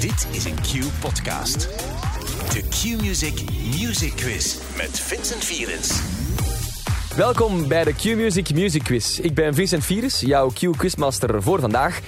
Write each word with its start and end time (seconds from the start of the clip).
Dit 0.00 0.26
is 0.30 0.44
een 0.44 0.54
Q-podcast. 0.54 1.68
De 2.52 2.62
Q-Music 2.68 3.44
Music 3.80 4.12
Quiz 4.16 4.56
met 4.76 5.00
Vincent 5.00 5.44
Vierens. 5.44 6.00
Welkom 7.16 7.68
bij 7.68 7.84
de 7.84 7.94
Q-Music 7.94 8.54
Music 8.54 8.82
Quiz. 8.82 9.18
Ik 9.18 9.34
ben 9.34 9.54
Vincent 9.54 9.84
Vierens, 9.84 10.20
jouw 10.20 10.50
Q-quizmaster 10.50 11.42
voor 11.42 11.60
vandaag. 11.60 12.00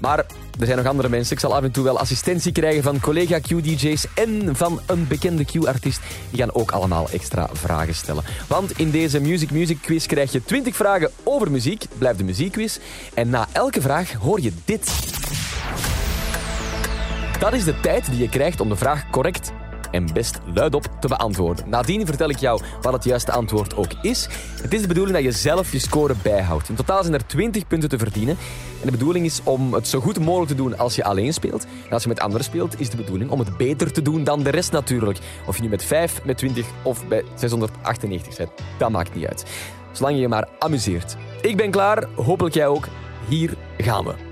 Maar 0.00 0.18
er 0.18 0.66
zijn 0.66 0.76
nog 0.76 0.86
andere 0.86 1.08
mensen. 1.08 1.32
Ik 1.32 1.40
zal 1.40 1.54
af 1.54 1.62
en 1.62 1.70
toe 1.70 1.84
wel 1.84 1.98
assistentie 1.98 2.52
krijgen 2.52 2.82
van 2.82 3.00
collega 3.00 3.38
Q-DJ's 3.38 4.06
en 4.14 4.56
van 4.56 4.80
een 4.86 5.06
bekende 5.06 5.44
Q-artiest. 5.44 6.00
Die 6.30 6.38
gaan 6.38 6.54
ook 6.54 6.70
allemaal 6.70 7.08
extra 7.10 7.48
vragen 7.52 7.94
stellen. 7.94 8.24
Want 8.46 8.78
in 8.78 8.90
deze 8.90 9.20
Music 9.20 9.50
Music 9.50 9.78
Quiz 9.82 10.06
krijg 10.06 10.32
je 10.32 10.44
20 10.44 10.76
vragen 10.76 11.10
over 11.22 11.50
muziek. 11.50 11.84
Blijft 11.98 12.18
de 12.18 12.24
muziekquiz. 12.24 12.78
En 13.14 13.30
na 13.30 13.48
elke 13.52 13.80
vraag 13.80 14.12
hoor 14.12 14.40
je 14.40 14.52
dit. 14.64 14.90
Dat 17.38 17.52
is 17.52 17.64
de 17.64 17.80
tijd 17.80 18.10
die 18.10 18.18
je 18.20 18.28
krijgt 18.28 18.60
om 18.60 18.68
de 18.68 18.76
vraag 18.76 19.10
correct 19.10 19.52
en 19.90 20.12
best 20.12 20.38
luidop 20.54 20.88
te 21.00 21.08
beantwoorden. 21.08 21.68
Nadien 21.68 22.06
vertel 22.06 22.28
ik 22.28 22.38
jou 22.38 22.62
wat 22.80 22.92
het 22.92 23.04
juiste 23.04 23.32
antwoord 23.32 23.76
ook 23.76 23.92
is. 24.02 24.28
Het 24.62 24.74
is 24.74 24.80
de 24.80 24.86
bedoeling 24.86 25.16
dat 25.16 25.24
je 25.24 25.32
zelf 25.32 25.72
je 25.72 25.78
score 25.78 26.14
bijhoudt. 26.22 26.68
In 26.68 26.74
totaal 26.74 27.02
zijn 27.02 27.14
er 27.14 27.26
20 27.26 27.66
punten 27.66 27.88
te 27.88 27.98
verdienen. 27.98 28.36
En 28.80 28.86
de 28.86 28.90
bedoeling 28.90 29.26
is 29.26 29.40
om 29.44 29.74
het 29.74 29.88
zo 29.88 30.00
goed 30.00 30.18
mogelijk 30.18 30.50
te 30.50 30.56
doen 30.56 30.78
als 30.78 30.94
je 30.94 31.04
alleen 31.04 31.32
speelt. 31.32 31.64
En 31.64 31.92
als 31.92 32.02
je 32.02 32.08
met 32.08 32.20
anderen 32.20 32.44
speelt, 32.44 32.80
is 32.80 32.90
de 32.90 32.96
bedoeling 32.96 33.30
om 33.30 33.38
het 33.38 33.56
beter 33.56 33.92
te 33.92 34.02
doen 34.02 34.24
dan 34.24 34.42
de 34.42 34.50
rest 34.50 34.72
natuurlijk. 34.72 35.18
Of 35.46 35.56
je 35.56 35.62
nu 35.62 35.68
met 35.68 35.84
5, 35.84 36.24
met 36.24 36.38
20 36.38 36.66
of 36.82 37.08
bij 37.08 37.24
698 37.34 38.36
bent, 38.36 38.50
dat 38.78 38.90
maakt 38.90 39.14
niet 39.14 39.26
uit. 39.26 39.44
Zolang 39.92 40.14
je 40.14 40.20
je 40.20 40.28
maar 40.28 40.48
amuseert. 40.58 41.16
Ik 41.42 41.56
ben 41.56 41.70
klaar, 41.70 42.04
hopelijk 42.14 42.54
jij 42.54 42.66
ook. 42.66 42.88
Hier 43.28 43.54
gaan 43.78 44.04
we. 44.04 44.27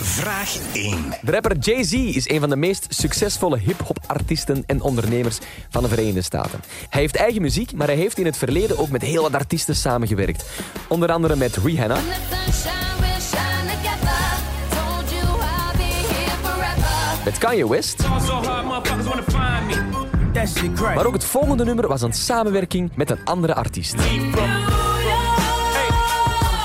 Vraag 0.00 0.56
1. 0.72 1.14
De 1.22 1.32
rapper 1.32 1.56
Jay-Z 1.56 1.92
is 1.92 2.28
een 2.28 2.40
van 2.40 2.48
de 2.48 2.56
meest 2.56 2.86
succesvolle 2.88 3.58
hip-hop-artiesten 3.58 4.62
en 4.66 4.80
ondernemers 4.80 5.38
van 5.70 5.82
de 5.82 5.88
Verenigde 5.88 6.22
Staten. 6.22 6.60
Hij 6.88 7.00
heeft 7.00 7.16
eigen 7.16 7.42
muziek, 7.42 7.72
maar 7.72 7.86
hij 7.86 7.96
heeft 7.96 8.18
in 8.18 8.26
het 8.26 8.36
verleden 8.36 8.78
ook 8.78 8.88
met 8.88 9.02
heel 9.02 9.22
wat 9.22 9.34
artiesten 9.34 9.76
samengewerkt. 9.76 10.44
Onder 10.88 11.12
andere 11.12 11.36
met 11.36 11.56
Rihanna, 11.56 11.98
met 17.24 17.38
Kanye 17.38 17.68
West. 17.68 18.04
Maar 20.94 21.06
ook 21.06 21.12
het 21.12 21.24
volgende 21.24 21.64
nummer 21.64 21.88
was 21.88 22.02
een 22.02 22.12
samenwerking 22.12 22.90
met 22.96 23.10
een 23.10 23.18
andere 23.24 23.54
artiest. 23.54 23.96
De 23.98 24.30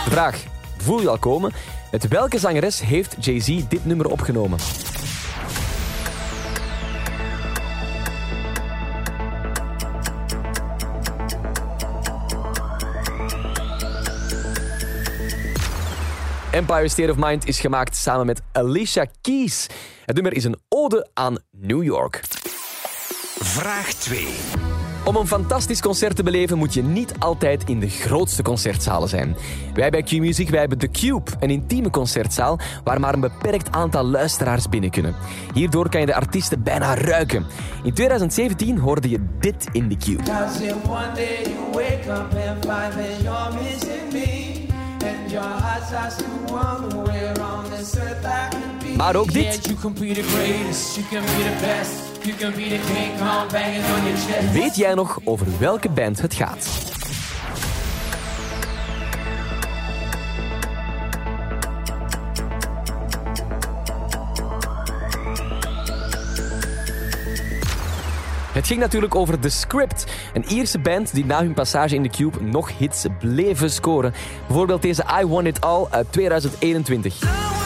vraag, 0.09 0.43
voel 0.83 1.01
je 1.01 1.09
al 1.09 1.17
komen? 1.17 1.51
Met 1.91 2.07
welke 2.07 2.39
zangeres 2.39 2.81
heeft 2.81 3.15
Jay-Z 3.19 3.63
dit 3.67 3.85
nummer 3.85 4.09
opgenomen? 4.09 4.59
Empire 16.51 16.87
State 16.87 17.11
of 17.11 17.17
Mind 17.17 17.47
is 17.47 17.59
gemaakt 17.59 17.95
samen 17.95 18.25
met 18.25 18.41
Alicia 18.51 19.05
Keys. 19.21 19.67
Het 20.05 20.15
nummer 20.15 20.33
is 20.33 20.43
een 20.43 20.59
ode 20.69 21.09
aan 21.13 21.37
New 21.51 21.83
York. 21.83 22.21
Vraag 23.39 23.93
2. 23.93 24.82
Om 25.05 25.15
een 25.15 25.27
fantastisch 25.27 25.81
concert 25.81 26.15
te 26.15 26.23
beleven 26.23 26.57
moet 26.57 26.73
je 26.73 26.83
niet 26.83 27.13
altijd 27.19 27.63
in 27.69 27.79
de 27.79 27.89
grootste 27.89 28.41
concertzalen 28.41 29.09
zijn. 29.09 29.35
Wij 29.73 29.89
bij 29.89 30.03
Q-Music 30.03 30.49
wij 30.49 30.59
hebben 30.59 30.77
The 30.77 30.91
Cube, 30.91 31.31
een 31.39 31.49
intieme 31.49 31.89
concertzaal 31.89 32.59
waar 32.83 32.99
maar 32.99 33.13
een 33.13 33.19
beperkt 33.19 33.71
aantal 33.71 34.03
luisteraars 34.03 34.69
binnen 34.69 34.89
kunnen. 34.89 35.15
Hierdoor 35.53 35.89
kan 35.89 35.99
je 35.99 36.05
de 36.05 36.15
artiesten 36.15 36.63
bijna 36.63 36.95
ruiken. 36.95 37.45
In 37.83 37.93
2017 37.93 38.77
hoorde 38.77 39.09
je 39.09 39.25
dit 39.39 39.67
in 39.71 39.89
The 39.89 39.97
Cube. 39.97 40.23
Maar 48.97 49.15
ook 49.15 49.33
dit. 49.33 49.61
Weet 54.51 54.75
jij 54.75 54.93
nog 54.93 55.19
over 55.23 55.47
welke 55.59 55.89
band 55.89 56.21
het 56.21 56.33
gaat? 56.33 56.91
Het 68.53 68.67
ging 68.67 68.79
natuurlijk 68.79 69.15
over 69.15 69.39
The 69.39 69.49
Script, 69.49 70.05
een 70.33 70.45
Ierse 70.47 70.79
band 70.79 71.13
die 71.13 71.25
na 71.25 71.39
hun 71.39 71.53
passage 71.53 71.95
in 71.95 72.03
de 72.03 72.09
Cube 72.09 72.43
nog 72.43 72.77
hits 72.77 73.05
bleven 73.19 73.71
scoren. 73.71 74.13
Bijvoorbeeld 74.47 74.81
deze 74.81 75.03
I 75.21 75.25
Want 75.25 75.47
It 75.47 75.61
All 75.61 75.87
uit 75.89 76.11
2021. 76.11 77.62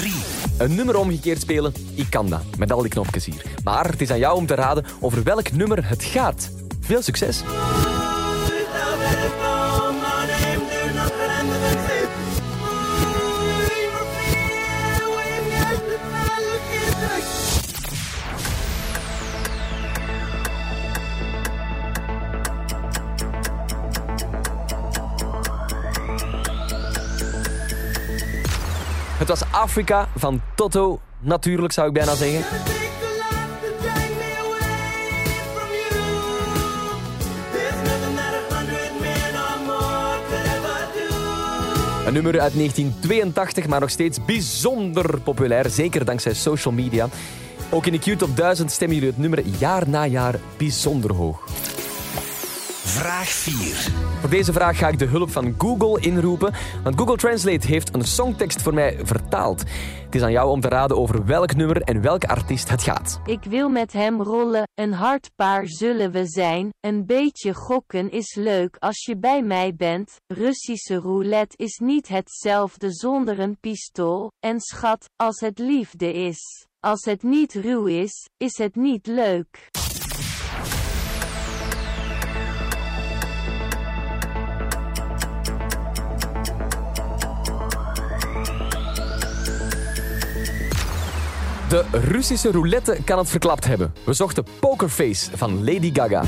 3. 0.00 0.12
Een 0.58 0.74
nummer 0.74 0.96
omgekeerd 0.96 1.40
spelen, 1.40 1.72
ik 1.94 2.06
kan 2.10 2.28
dat, 2.28 2.42
met 2.58 2.72
al 2.72 2.80
die 2.80 2.90
knopjes 2.90 3.24
hier. 3.24 3.42
Maar 3.64 3.90
het 3.90 4.00
is 4.00 4.10
aan 4.10 4.18
jou 4.18 4.36
om 4.36 4.46
te 4.46 4.54
raden 4.54 4.84
over 5.00 5.22
welk 5.22 5.52
nummer 5.52 5.88
het 5.88 6.04
gaat. 6.04 6.50
Veel 6.80 7.02
succes! 7.02 7.42
Was 29.30 29.42
Afrika 29.50 30.08
van 30.16 30.40
Toto, 30.54 31.00
natuurlijk 31.18 31.72
zou 31.72 31.88
ik 31.88 31.92
bijna 31.92 32.14
zeggen. 32.14 32.44
Een 42.06 42.12
nummer 42.12 42.40
uit 42.40 42.54
1982, 42.54 43.66
maar 43.66 43.80
nog 43.80 43.90
steeds 43.90 44.24
bijzonder 44.24 45.20
populair, 45.20 45.70
zeker 45.70 46.04
dankzij 46.04 46.34
social 46.34 46.74
media. 46.74 47.08
Ook 47.70 47.86
in 47.86 47.92
de 47.92 47.98
Q-top 47.98 48.36
1000 48.36 48.70
stemmen 48.70 48.96
jullie 48.96 49.12
het 49.12 49.20
nummer 49.20 49.46
jaar 49.58 49.88
na 49.88 50.06
jaar 50.06 50.34
bijzonder 50.56 51.14
hoog. 51.14 51.69
Vraag 52.90 53.28
4. 53.28 53.92
Voor 54.20 54.30
deze 54.30 54.52
vraag 54.52 54.78
ga 54.78 54.88
ik 54.88 54.98
de 54.98 55.04
hulp 55.04 55.30
van 55.30 55.54
Google 55.58 56.00
inroepen, 56.00 56.54
want 56.82 56.98
Google 56.98 57.16
Translate 57.16 57.66
heeft 57.66 57.94
een 57.94 58.04
songtekst 58.04 58.62
voor 58.62 58.74
mij 58.74 58.98
vertaald. 59.02 59.60
Het 60.04 60.14
is 60.14 60.22
aan 60.22 60.32
jou 60.32 60.50
om 60.50 60.60
te 60.60 60.68
raden 60.68 60.96
over 60.96 61.24
welk 61.24 61.54
nummer 61.54 61.82
en 61.82 62.00
welke 62.00 62.28
artiest 62.28 62.68
het 62.68 62.82
gaat. 62.82 63.20
Ik 63.24 63.44
wil 63.44 63.68
met 63.68 63.92
hem 63.92 64.22
rollen, 64.22 64.68
een 64.74 64.92
hard 64.92 65.30
paar 65.36 65.66
zullen 65.66 66.10
we 66.12 66.26
zijn. 66.26 66.70
Een 66.80 67.06
beetje 67.06 67.54
gokken 67.54 68.10
is 68.10 68.34
leuk 68.34 68.76
als 68.78 69.04
je 69.04 69.16
bij 69.16 69.42
mij 69.42 69.74
bent. 69.74 70.16
Russische 70.26 70.96
roulette 70.96 71.56
is 71.56 71.78
niet 71.82 72.08
hetzelfde 72.08 72.92
zonder 72.92 73.38
een 73.38 73.58
pistool. 73.60 74.32
En 74.40 74.60
schat, 74.60 75.10
als 75.16 75.40
het 75.40 75.58
liefde 75.58 76.12
is. 76.12 76.66
Als 76.80 77.04
het 77.04 77.22
niet 77.22 77.54
ruw 77.54 77.86
is, 77.86 78.28
is 78.36 78.58
het 78.58 78.76
niet 78.76 79.06
leuk. 79.06 79.68
De 91.70 91.84
Russische 91.92 92.50
roulette 92.50 92.98
kan 93.04 93.18
het 93.18 93.30
verklapt 93.30 93.64
hebben. 93.64 93.94
We 94.04 94.12
zochten 94.12 94.44
Pokerface 94.60 95.30
van 95.36 95.64
Lady 95.64 95.90
Gaga. 95.92 96.22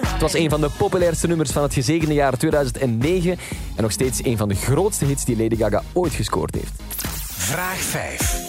Het 0.00 0.20
was 0.20 0.34
een 0.34 0.50
van 0.50 0.60
de 0.60 0.70
populairste 0.78 1.26
nummers 1.26 1.50
van 1.50 1.62
het 1.62 1.74
gezegende 1.74 2.14
jaar 2.14 2.36
2009 2.36 3.30
en 3.76 3.82
nog 3.82 3.92
steeds 3.92 4.24
een 4.24 4.36
van 4.36 4.48
de 4.48 4.54
grootste 4.54 5.04
hits 5.04 5.24
die 5.24 5.36
Lady 5.36 5.56
Gaga 5.56 5.82
ooit 5.92 6.12
gescoord 6.12 6.54
heeft. 6.54 6.86
Vraag 7.46 7.78
5. 7.78 8.44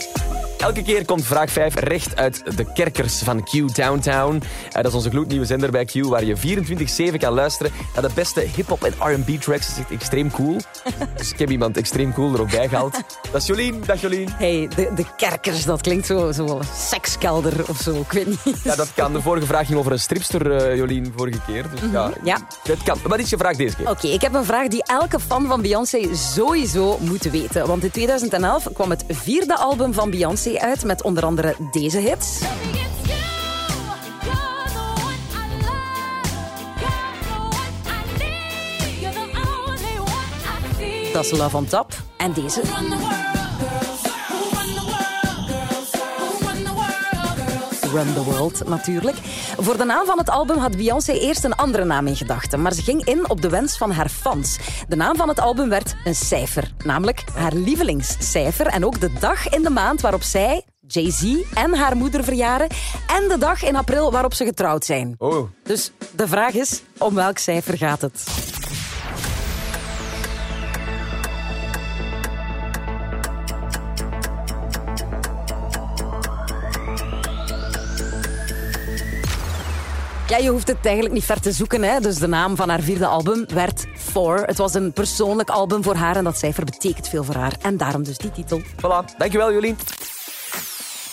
Elke 0.58 0.82
keer 0.84 1.06
komt 1.06 1.26
vraag 1.26 1.52
5 1.52 1.76
recht 1.76 2.16
uit 2.16 2.58
de 2.58 2.72
kerkers 2.74 3.18
van 3.24 3.44
Q 3.44 3.76
Downtown. 3.76 4.42
Eh, 4.68 4.74
dat 4.74 4.86
is 4.86 4.94
onze 4.94 5.10
gloednieuwe 5.10 5.46
zender 5.46 5.72
bij 5.72 5.86
Q, 5.86 5.94
waar 6.04 6.24
je 6.24 6.36
24-7 7.14 7.18
kan 7.20 7.34
luisteren 7.34 7.72
naar 7.94 8.04
de 8.04 8.10
beste 8.14 8.40
hip-hop 8.56 8.84
en 8.84 8.94
RB 9.00 9.42
tracks. 9.42 9.68
Dat 9.68 9.76
is 9.76 9.82
echt 9.82 9.92
extreem 9.92 10.32
cool. 10.32 10.56
Dus 11.18 11.32
ik 11.32 11.40
heb 11.40 11.50
iemand 11.50 11.78
extreem 11.78 12.14
cool 12.14 12.34
er 12.34 12.42
ook 12.42 12.50
bij 12.52 12.68
gehaald. 12.68 13.02
Dat 13.32 13.42
is 13.42 13.48
Jolien. 13.48 13.84
Dag 13.86 14.02
Jolien. 14.02 14.30
Hey, 14.32 14.70
de, 14.76 14.92
de 14.96 15.06
kerkers, 15.18 15.64
dat 15.66 15.82
klinkt 15.82 16.06
zo, 16.06 16.32
zo 16.32 16.62
sekskelder 16.90 17.70
of 17.70 17.78
zo, 17.78 17.96
ik 17.96 18.12
weet 18.12 18.28
niet. 18.28 18.62
Ja, 18.64 18.76
dat 18.76 18.90
kan. 18.96 19.14
De 19.14 19.22
vorige 19.22 19.46
vraag 19.46 19.66
ging 19.68 19.80
over 19.80 19.92
een 19.92 20.00
stripster, 20.00 20.52
eh, 20.56 20.76
Jolien, 20.78 21.14
vorige 21.16 21.40
keer. 21.48 21.66
Dus 21.72 21.80
ja, 21.92 22.12
Ja. 22.24 22.38
dat 22.64 22.84
kan. 22.84 22.98
Wat 23.04 23.20
is 23.20 23.30
je 23.30 23.38
vraag 23.38 23.56
deze 23.56 23.76
keer? 23.76 23.90
Oké, 23.90 24.08
ik 24.08 24.22
heb 24.22 24.34
een 24.34 24.46
vraag 24.46 24.68
die 24.68 24.84
elke 24.84 25.20
fan 25.20 25.48
van 25.48 25.62
Beyoncé 25.62 26.16
sowieso 26.16 26.98
moet 27.02 27.24
weten. 27.24 27.68
Want 27.68 27.84
in 27.84 27.92
2011 27.92 28.68
kwam 28.74 28.87
het 28.90 29.04
vierde 29.08 29.58
album 29.58 29.94
van 29.94 30.10
Beyoncé 30.10 30.60
uit 30.60 30.84
met 30.84 31.02
onder 31.02 31.26
andere 31.26 31.56
deze 31.72 31.98
hits. 31.98 32.40
Dat 41.14 41.26
is 41.26 41.32
Love 41.32 41.58
on 41.58 41.66
Top. 41.66 41.92
En 42.18 42.34
deze. 42.34 43.37
Run 47.94 48.14
the 48.14 48.24
World 48.24 48.68
natuurlijk. 48.68 49.16
Voor 49.58 49.78
de 49.78 49.84
naam 49.84 50.06
van 50.06 50.18
het 50.18 50.30
album 50.30 50.58
had 50.58 50.78
Beyoncé 50.78 51.12
eerst 51.12 51.44
een 51.44 51.56
andere 51.56 51.86
naam 51.86 52.08
in 52.08 52.16
gedachten, 52.16 52.62
maar 52.62 52.74
ze 52.74 52.82
ging 52.82 53.06
in 53.06 53.30
op 53.30 53.42
de 53.42 53.50
wens 53.50 53.78
van 53.78 53.92
haar 53.92 54.10
fans. 54.10 54.58
De 54.88 54.96
naam 54.96 55.16
van 55.16 55.28
het 55.28 55.40
album 55.40 55.70
werd 55.70 55.96
een 56.04 56.16
cijfer, 56.16 56.72
namelijk 56.84 57.24
haar 57.34 57.54
lievelingscijfer 57.54 58.68
en 58.68 58.86
ook 58.86 59.00
de 59.00 59.14
dag 59.20 59.50
in 59.50 59.64
de 59.64 59.70
maand 59.70 60.02
waarop 60.02 60.24
zij, 60.24 60.66
Jay-Z 60.88 61.36
en 61.54 61.74
haar 61.76 61.98
moeder 61.98 62.24
verjaren 62.24 62.68
en 63.08 63.28
de 63.28 63.38
dag 63.38 63.64
in 63.64 63.76
april 63.76 64.12
waarop 64.12 64.34
ze 64.34 64.46
getrouwd 64.46 64.86
zijn. 64.86 65.16
Oh, 65.18 65.50
Dus 65.64 65.92
de 66.16 66.28
vraag 66.28 66.54
is, 66.54 66.82
om 66.98 67.16
welk 67.16 67.38
cijfer 67.38 67.78
gaat 67.78 68.02
het? 68.02 68.47
Ja, 80.28 80.38
je 80.38 80.50
hoeft 80.50 80.68
het 80.68 80.86
eigenlijk 80.86 81.14
niet 81.16 81.24
ver 81.24 81.40
te 81.40 81.52
zoeken. 81.52 81.84
Hè? 81.84 82.00
Dus 82.00 82.16
de 82.16 82.28
naam 82.28 82.56
van 82.56 82.70
haar 82.70 82.82
vierde 82.82 83.06
album 83.06 83.46
werd 83.54 83.86
Four. 83.96 84.44
Het 84.46 84.58
was 84.58 84.74
een 84.74 84.94
persoonlijk 84.94 85.50
album 85.50 85.84
voor 85.84 85.96
haar 85.96 86.16
en 86.16 86.24
dat 86.24 86.38
cijfer 86.38 86.66
betekent 86.66 87.10
veel 87.10 87.24
voor 87.24 87.36
haar. 87.36 87.54
En 87.62 87.78
daarom 87.78 88.04
dus 88.04 88.18
die 88.18 88.32
titel. 88.32 88.62
voilà. 88.62 89.18
Dankjewel, 89.18 89.54
Jolien. 89.54 89.78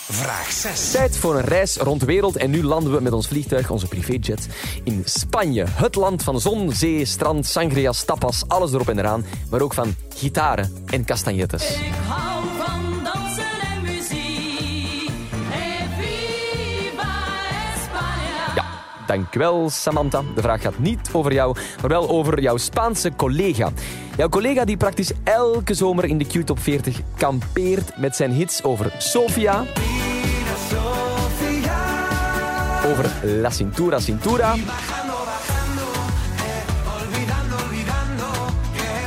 Vraag 0.09 0.51
6. 0.51 0.91
Tijd 0.91 1.17
voor 1.17 1.35
een 1.35 1.45
reis 1.45 1.77
rond 1.77 1.99
de 1.99 2.05
wereld 2.05 2.35
en 2.35 2.49
nu 2.49 2.63
landen 2.63 2.93
we 2.93 3.01
met 3.01 3.13
ons 3.13 3.27
vliegtuig, 3.27 3.69
onze 3.69 3.87
privéjet, 3.87 4.47
in 4.83 5.01
Spanje. 5.05 5.65
Het 5.67 5.95
land 5.95 6.23
van 6.23 6.39
zon, 6.39 6.71
zee, 6.71 7.05
strand, 7.05 7.45
sangria's, 7.45 8.03
tapas, 8.03 8.43
alles 8.47 8.73
erop 8.73 8.89
en 8.89 8.99
eraan. 8.99 9.25
Maar 9.49 9.61
ook 9.61 9.73
van 9.73 9.95
gitaren 10.15 10.73
en 10.85 11.05
castagnettes. 11.05 11.77
Dankjewel 19.07 19.69
Samantha. 19.69 20.21
De 20.35 20.41
vraag 20.41 20.61
gaat 20.61 20.79
niet 20.79 21.09
over 21.11 21.33
jou, 21.33 21.55
maar 21.81 21.89
wel 21.89 22.09
over 22.09 22.41
jouw 22.41 22.57
Spaanse 22.57 23.11
collega. 23.15 23.71
Jouw 24.17 24.29
collega 24.29 24.65
die 24.65 24.77
praktisch 24.77 25.11
elke 25.23 25.73
zomer 25.73 26.05
in 26.05 26.17
de 26.17 26.25
Q-top 26.25 26.59
40 26.59 26.99
kampeert 27.17 27.97
met 27.97 28.15
zijn 28.15 28.31
hits 28.31 28.63
over 28.63 28.93
Sofia, 28.97 29.65
over 32.85 33.11
La 33.41 33.49
Cintura 33.49 33.99
Cintura. 33.99 34.55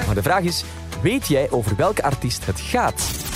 Maar 0.07 0.15
de 0.15 0.23
vraag 0.23 0.43
is, 0.43 0.65
weet 1.03 1.27
jij 1.27 1.51
over 1.51 1.77
welke 1.77 2.03
artiest 2.03 2.47
het 2.47 2.61
gaat? 2.61 3.28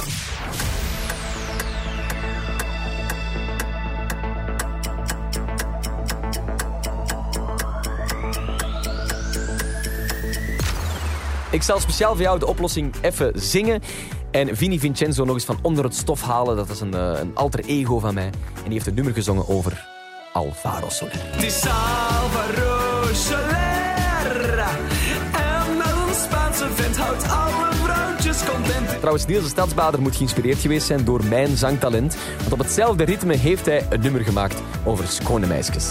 Ik 11.53 11.63
zal 11.63 11.81
speciaal 11.81 12.13
voor 12.15 12.23
jou 12.23 12.39
de 12.39 12.47
oplossing 12.47 12.95
even 13.01 13.33
zingen. 13.35 13.83
En 14.31 14.57
Vini 14.57 14.79
Vincenzo 14.79 15.25
nog 15.25 15.35
eens 15.35 15.45
van 15.45 15.59
onder 15.63 15.85
het 15.85 15.95
stof 15.95 16.23
halen. 16.23 16.57
Dat 16.57 16.71
is 16.71 16.81
een, 16.81 16.95
eh, 16.95 17.19
een 17.21 17.31
alter 17.35 17.65
ego 17.65 17.99
van 17.99 18.15
mij. 18.15 18.25
En 18.55 18.65
die 18.65 18.73
heeft 18.73 18.87
een 18.87 18.95
nummer 18.95 19.13
gezongen 19.13 19.49
over 19.49 19.87
Alvaro 20.33 20.89
Soler. 20.89 21.13
Het 21.17 21.43
is 21.43 21.63
Alvaro 21.67 23.13
Soler. 23.13 24.59
En 25.33 25.77
met 25.77 25.87
een 25.87 26.15
Spaanse 26.15 26.67
vent 26.75 26.97
houdt 26.97 27.25
alle 27.25 27.75
vrouwtjes 27.75 28.45
content. 28.45 28.99
Trouwens, 28.99 29.27
Niels 29.27 29.43
de 29.43 29.49
Stadsbader 29.49 30.03
moet 30.03 30.17
geïnspireerd 30.17 30.59
geweest 30.59 30.87
zijn 30.87 31.05
door 31.05 31.25
mijn 31.25 31.57
zangtalent. 31.57 32.17
Want 32.39 32.53
op 32.53 32.59
hetzelfde 32.59 33.05
ritme 33.05 33.37
heeft 33.37 33.67
hij 33.67 33.87
een 33.91 34.01
nummer 34.01 34.21
gemaakt 34.21 34.63
over 34.85 35.09
schone 35.09 35.47
meisjes. 35.47 35.91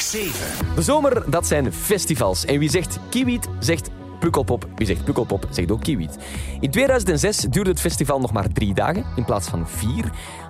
Vraag 0.00 0.22
7. 0.22 0.74
De 0.74 0.82
zomer, 0.82 1.30
dat 1.30 1.46
zijn 1.46 1.72
festivals. 1.72 2.44
En 2.44 2.58
wie 2.58 2.70
zegt 2.70 2.98
kiwiet, 3.10 3.48
zegt 3.58 3.90
pukkelpop. 4.20 4.66
Wie 4.76 4.86
zegt 4.86 5.04
pukkelpop, 5.04 5.46
zegt 5.50 5.70
ook 5.70 5.82
kiwiet. 5.82 6.18
In 6.60 6.70
2006 6.70 7.36
duurde 7.36 7.70
het 7.70 7.80
festival 7.80 8.20
nog 8.20 8.32
maar 8.32 8.52
drie 8.52 8.74
dagen, 8.74 9.04
in 9.16 9.24
plaats 9.24 9.48
van 9.48 9.68
vier. 9.68 10.04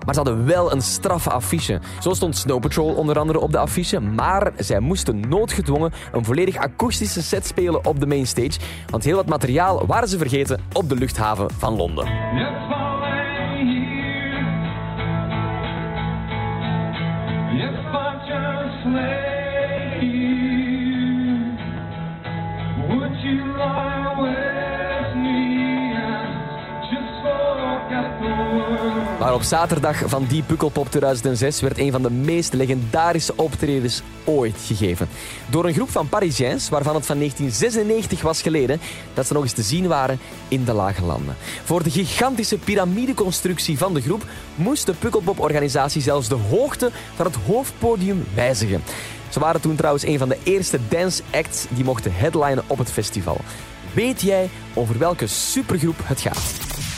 Maar 0.05 0.15
ze 0.15 0.21
hadden 0.21 0.47
wel 0.47 0.73
een 0.73 0.83
straffe 0.83 1.31
affiche. 1.31 1.81
Zo 2.01 2.15
stond 2.15 2.37
Snow 2.37 2.61
Patrol 2.61 2.95
onder 2.95 3.19
andere 3.19 3.39
op 3.39 3.53
de 3.53 3.59
affiche. 3.59 4.01
Maar 4.01 4.53
zij 4.57 4.81
moesten 4.81 5.29
noodgedwongen 5.29 5.93
een 6.13 6.25
volledig 6.25 6.57
akoestische 6.57 7.23
set 7.23 7.47
spelen 7.47 7.85
op 7.85 8.01
de 8.01 8.07
mainstage. 8.07 8.59
Want 8.91 9.05
heel 9.05 9.17
wat 9.17 9.29
materiaal 9.29 9.87
waren 9.87 10.09
ze 10.09 10.19
vergeten 10.19 10.61
op 10.73 10.89
de 10.89 10.97
luchthaven 10.97 11.51
van 11.59 11.77
Londen. 11.77 12.09
Op 29.33 29.43
zaterdag 29.43 30.03
van 30.07 30.27
die 30.29 30.43
Pukkelpop 30.43 30.91
2006 30.91 31.61
werd 31.61 31.79
een 31.79 31.93
van 31.93 32.03
de 32.03 32.11
meest 32.11 32.53
legendarische 32.53 33.33
optredens 33.37 34.03
ooit 34.25 34.57
gegeven. 34.67 35.09
Door 35.51 35.65
een 35.65 35.75
groep 35.75 35.91
van 35.91 36.09
Parisiens, 36.09 36.69
waarvan 36.69 36.95
het 36.95 37.07
van 37.07 37.17
1996 37.17 38.23
was 38.23 38.43
geleden 38.43 38.81
dat 39.15 39.27
ze 39.27 39.33
nog 39.33 39.43
eens 39.43 39.53
te 39.53 39.63
zien 39.63 39.87
waren 39.87 40.19
in 40.49 40.65
de 40.65 40.73
Lage 40.73 41.05
Landen. 41.05 41.37
Voor 41.65 41.83
de 41.83 41.91
gigantische 41.91 42.59
piramideconstructie 42.59 43.79
van 43.79 43.95
de 43.95 44.01
groep 44.01 44.25
moest 44.55 44.87
de 44.87 44.95
Pukkelpop-organisatie 44.95 46.03
zelfs 46.03 46.29
de 46.29 46.39
hoogte 46.51 46.91
van 47.15 47.27
het 47.27 47.37
hoofdpodium 47.47 48.25
wijzigen. 48.35 48.83
Ze 49.29 49.41
waren 49.41 49.61
toen 49.61 49.77
trouwens 49.77 50.05
een 50.05 50.19
van 50.19 50.29
de 50.29 50.39
eerste 50.43 50.79
dance 50.89 51.23
acts 51.31 51.67
die 51.69 51.85
mochten 51.85 52.15
headlinen 52.15 52.65
op 52.67 52.79
het 52.79 52.93
festival. 52.93 53.37
Weet 53.93 54.21
jij 54.21 54.51
over 54.75 54.99
welke 54.99 55.27
supergroep 55.27 55.99
het 56.05 56.21
gaat? 56.21 56.90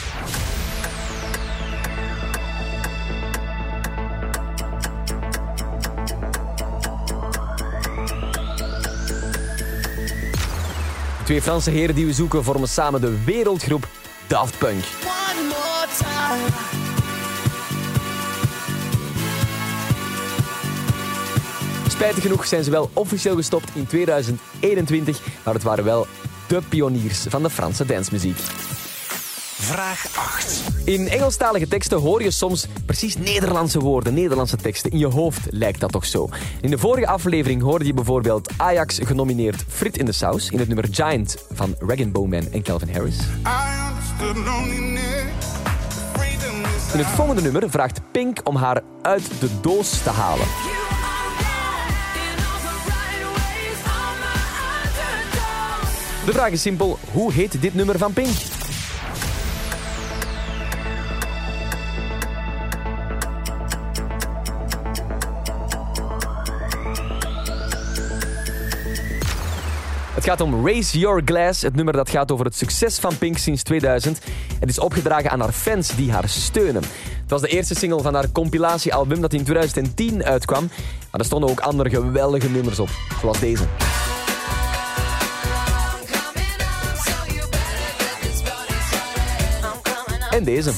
Twee 11.33 11.45
Franse 11.45 11.69
heren 11.69 11.95
die 11.95 12.05
we 12.05 12.13
zoeken 12.13 12.43
vormen 12.43 12.67
samen 12.67 13.01
de 13.01 13.23
wereldgroep 13.23 13.87
Daft 14.27 14.57
Punk. 14.57 14.83
One 15.03 15.47
more 15.47 15.87
time. 15.97 16.47
Spijtig 21.89 22.23
genoeg 22.23 22.45
zijn 22.45 22.63
ze 22.63 22.71
wel 22.71 22.89
officieel 22.93 23.35
gestopt 23.35 23.69
in 23.73 23.85
2021, 23.87 25.19
maar 25.43 25.53
het 25.53 25.63
waren 25.63 25.83
wel 25.83 26.07
de 26.47 26.61
pioniers 26.69 27.25
van 27.29 27.43
de 27.43 27.49
Franse 27.49 27.85
dancemuziek. 27.85 28.37
Vraag 29.63 30.07
8. 30.15 30.61
In 30.85 31.07
Engelstalige 31.07 31.67
teksten 31.67 31.99
hoor 31.99 32.23
je 32.23 32.31
soms 32.31 32.67
precies 32.85 33.17
Nederlandse 33.17 33.79
woorden, 33.79 34.13
Nederlandse 34.13 34.55
teksten. 34.55 34.91
In 34.91 34.97
je 34.97 35.05
hoofd 35.05 35.39
lijkt 35.49 35.79
dat 35.79 35.91
toch 35.91 36.05
zo. 36.05 36.29
In 36.61 36.69
de 36.69 36.77
vorige 36.77 37.07
aflevering 37.07 37.61
hoorde 37.61 37.85
je 37.85 37.93
bijvoorbeeld 37.93 38.51
Ajax 38.57 38.99
genomineerd 39.03 39.63
Frit 39.67 39.97
in 39.97 40.05
de 40.05 40.11
Saus 40.11 40.49
in 40.49 40.59
het 40.59 40.67
nummer 40.67 40.87
Giant 40.91 41.37
van 41.51 41.75
Rag 41.79 42.11
Bowman 42.11 42.47
en 42.51 42.61
Calvin 42.61 42.93
Harris. 42.93 43.17
In 46.93 46.99
het 46.99 47.07
volgende 47.07 47.41
nummer 47.41 47.69
vraagt 47.69 48.01
Pink 48.11 48.39
om 48.43 48.55
haar 48.55 48.81
uit 49.01 49.29
de 49.39 49.49
doos 49.61 50.01
te 50.03 50.09
halen. 50.09 50.45
De 56.25 56.31
vraag 56.31 56.49
is 56.49 56.61
simpel, 56.61 56.97
hoe 57.11 57.33
heet 57.33 57.61
dit 57.61 57.73
nummer 57.73 57.97
van 57.97 58.13
Pink? 58.13 58.52
Het 70.23 70.31
gaat 70.31 70.41
om 70.41 70.65
Raise 70.67 70.99
Your 70.99 71.21
Glass, 71.25 71.61
het 71.61 71.75
nummer 71.75 71.93
dat 71.93 72.09
gaat 72.09 72.31
over 72.31 72.45
het 72.45 72.55
succes 72.55 72.99
van 72.99 73.17
Pink 73.17 73.37
sinds 73.37 73.63
2000. 73.63 74.21
Het 74.59 74.69
is 74.69 74.79
opgedragen 74.79 75.31
aan 75.31 75.39
haar 75.39 75.51
fans 75.51 75.95
die 75.95 76.11
haar 76.11 76.29
steunen. 76.29 76.81
Het 77.21 77.29
was 77.29 77.41
de 77.41 77.47
eerste 77.47 77.75
single 77.75 78.01
van 78.01 78.13
haar 78.13 78.31
compilatiealbum 78.31 79.21
dat 79.21 79.33
in 79.33 79.43
2010 79.43 80.23
uitkwam. 80.23 80.69
Maar 81.11 81.19
er 81.19 81.25
stonden 81.25 81.49
ook 81.49 81.59
andere 81.59 81.89
geweldige 81.89 82.49
nummers 82.49 82.79
op, 82.79 82.89
zoals 83.21 83.39
deze. 83.39 83.63
En 90.29 90.43
deze. 90.43 90.71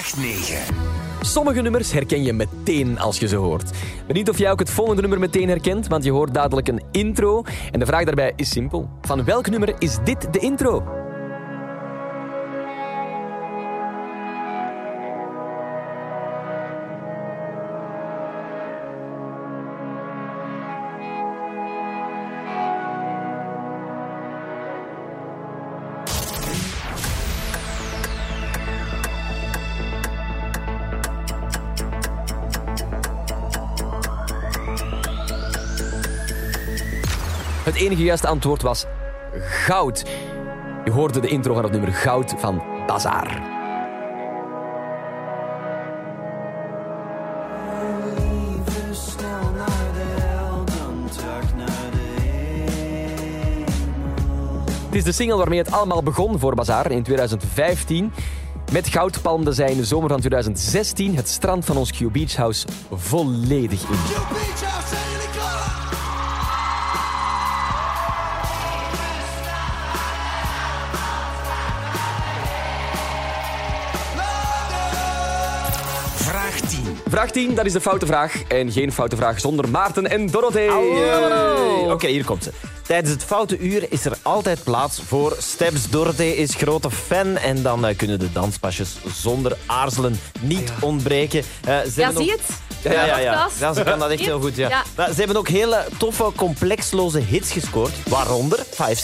Vraag 0.00 0.16
9. 0.16 0.74
Sommige 1.20 1.62
nummers 1.62 1.92
herken 1.92 2.22
je 2.22 2.32
meteen 2.32 2.98
als 2.98 3.18
je 3.18 3.28
ze 3.28 3.36
hoort. 3.36 3.70
Benieuwd 4.06 4.28
of 4.28 4.38
jij 4.38 4.50
ook 4.50 4.58
het 4.58 4.70
volgende 4.70 5.00
nummer 5.00 5.18
meteen 5.18 5.48
herkent, 5.48 5.86
want 5.86 6.04
je 6.04 6.10
hoort 6.10 6.34
dadelijk 6.34 6.68
een 6.68 6.82
intro. 6.90 7.42
En 7.70 7.78
de 7.78 7.86
vraag 7.86 8.04
daarbij 8.04 8.32
is 8.36 8.50
simpel. 8.50 8.88
Van 9.00 9.24
welk 9.24 9.50
nummer 9.50 9.74
is 9.78 9.98
dit 10.04 10.32
de 10.32 10.38
intro? 10.38 10.99
Enige 37.90 38.04
juiste 38.04 38.26
antwoord 38.26 38.62
was 38.62 38.84
goud. 39.40 40.04
Je 40.84 40.90
hoorde 40.90 41.20
de 41.20 41.28
intro 41.28 41.54
van 41.54 41.62
het 41.62 41.72
nummer 41.72 41.92
Goud 41.92 42.34
van 42.36 42.62
Bazaar. 42.86 43.58
Het 54.84 54.94
is 54.94 55.04
de 55.04 55.12
single 55.12 55.36
waarmee 55.36 55.58
het 55.58 55.70
allemaal 55.70 56.02
begon 56.02 56.38
voor 56.38 56.54
Bazaar 56.54 56.90
in 56.90 57.02
2015. 57.02 58.12
Met 58.72 58.88
goud 58.88 59.22
palmde 59.22 59.52
zij 59.52 59.70
in 59.70 59.76
de 59.76 59.84
zomer 59.84 60.08
van 60.08 60.18
2016 60.18 61.16
het 61.16 61.28
strand 61.28 61.64
van 61.64 61.76
ons 61.76 61.92
Q 61.92 62.12
Beach 62.12 62.36
House 62.36 62.66
volledig 62.90 63.82
in. 63.82 65.19
Vraag 77.10 77.30
10. 77.30 77.30
Vraag 77.30 77.30
10, 77.30 77.54
dat 77.54 77.66
is 77.66 77.72
de 77.72 77.80
foute 77.80 78.06
vraag. 78.06 78.42
En 78.48 78.72
geen 78.72 78.92
foute 78.92 79.16
vraag 79.16 79.40
zonder 79.40 79.68
Maarten 79.68 80.10
en 80.10 80.26
Dorothee. 80.26 80.70
Oké, 81.92 82.06
hier 82.06 82.24
komt 82.24 82.44
ze. 82.44 82.50
Tijdens 82.86 83.10
het 83.12 83.24
foute 83.24 83.58
uur 83.58 83.86
is 83.92 84.04
er 84.04 84.12
altijd 84.22 84.64
plaats 84.64 85.00
voor 85.06 85.36
Steps. 85.38 85.90
Dorothee 85.90 86.36
is 86.36 86.54
grote 86.54 86.90
fan 86.90 87.36
en 87.36 87.62
dan 87.62 87.86
eh, 87.86 87.96
kunnen 87.96 88.18
de 88.18 88.32
danspasjes 88.32 88.96
zonder 89.14 89.56
aarzelen 89.66 90.20
niet 90.40 90.72
ontbreken. 90.80 91.42
Eh, 91.64 91.78
ze 91.94 92.00
Ja, 92.00 92.10
zie 92.10 92.20
ook- 92.32 92.38
het? 92.38 92.40
Ja, 92.82 92.92
ja, 92.92 93.18
ja, 93.18 93.48
ja. 93.58 93.72
Ze 93.74 93.82
kan 93.82 93.98
dat 93.98 94.10
echt 94.10 94.20
heel 94.24 94.40
goed. 94.40 94.56
Ja. 94.56 94.82
Maar 94.96 95.08
ze 95.12 95.18
hebben 95.18 95.36
ook 95.36 95.48
hele 95.48 95.86
toffe, 95.98 96.32
complexloze 96.36 97.18
hits 97.18 97.52
gescoord. 97.52 97.92
Waaronder 98.08 98.64
5, 98.70 98.98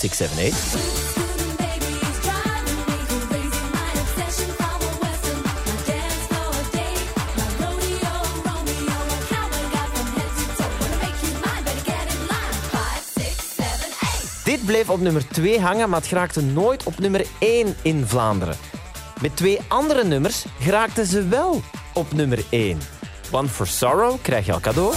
bleef 14.67 14.91
op 14.91 15.01
nummer 15.01 15.29
2 15.29 15.61
hangen, 15.61 15.89
maar 15.89 15.99
het 15.99 16.09
geraakte 16.09 16.43
nooit 16.43 16.85
op 16.85 16.99
nummer 16.99 17.27
1 17.39 17.77
in 17.83 18.07
Vlaanderen. 18.07 18.57
Met 19.21 19.37
twee 19.37 19.59
andere 19.69 20.05
nummers 20.05 20.45
geraakten 20.61 21.07
ze 21.07 21.29
wel 21.29 21.63
op 21.95 22.13
nummer 22.13 22.45
1. 22.51 22.79
One 23.31 23.49
for 23.49 23.67
Sorrow 23.67 24.23
krijg 24.23 24.47
je 24.47 24.53
al 24.53 24.61
cadeau. 24.61 24.95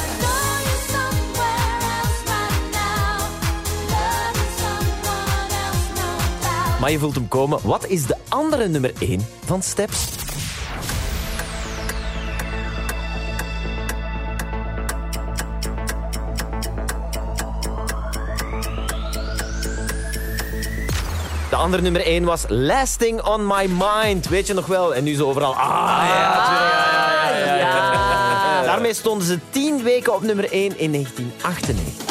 Maar 6.80 6.92
je 6.92 7.00
voelt 7.00 7.16
hem 7.16 7.28
komen. 7.28 7.60
Wat 7.64 7.88
is 7.88 8.06
de 8.06 8.16
andere 8.30 8.68
nummer 8.68 8.94
1 9.00 9.28
van 9.46 9.62
Steps? 9.62 10.29
De 21.50 21.56
andere 21.56 21.82
nummer 21.82 22.06
1 22.06 22.24
was 22.24 22.44
Lasting 22.48 23.22
on 23.22 23.48
My 23.48 23.70
Mind. 23.78 24.28
Weet 24.28 24.48
je 24.48 24.54
nog 24.54 24.66
wel? 24.66 24.96
En 24.96 25.04
nu 25.04 25.16
zo 25.16 25.28
overal. 25.28 25.54
Ah, 25.54 26.06
ja, 26.08 26.08
ja, 26.08 27.38
ja, 27.38 27.56
ja, 27.56 27.56
ja. 27.56 28.64
Daarmee 28.64 28.94
stonden 28.94 29.28
ze 29.28 29.40
10 29.50 29.84
weken 29.84 30.16
op 30.16 30.22
nummer 30.22 30.52
1 30.52 30.80
in 30.80 30.92
1998. 30.92 32.09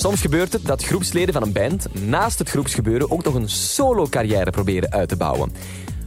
Soms 0.00 0.20
gebeurt 0.20 0.52
het 0.52 0.66
dat 0.66 0.84
groepsleden 0.84 1.32
van 1.32 1.42
een 1.42 1.52
band 1.52 2.02
naast 2.02 2.38
het 2.38 2.48
groepsgebeuren 2.50 3.10
ook 3.10 3.24
nog 3.24 3.34
een 3.34 3.48
solo-carrière 3.48 4.50
proberen 4.50 4.90
uit 4.90 5.08
te 5.08 5.16
bouwen. 5.16 5.52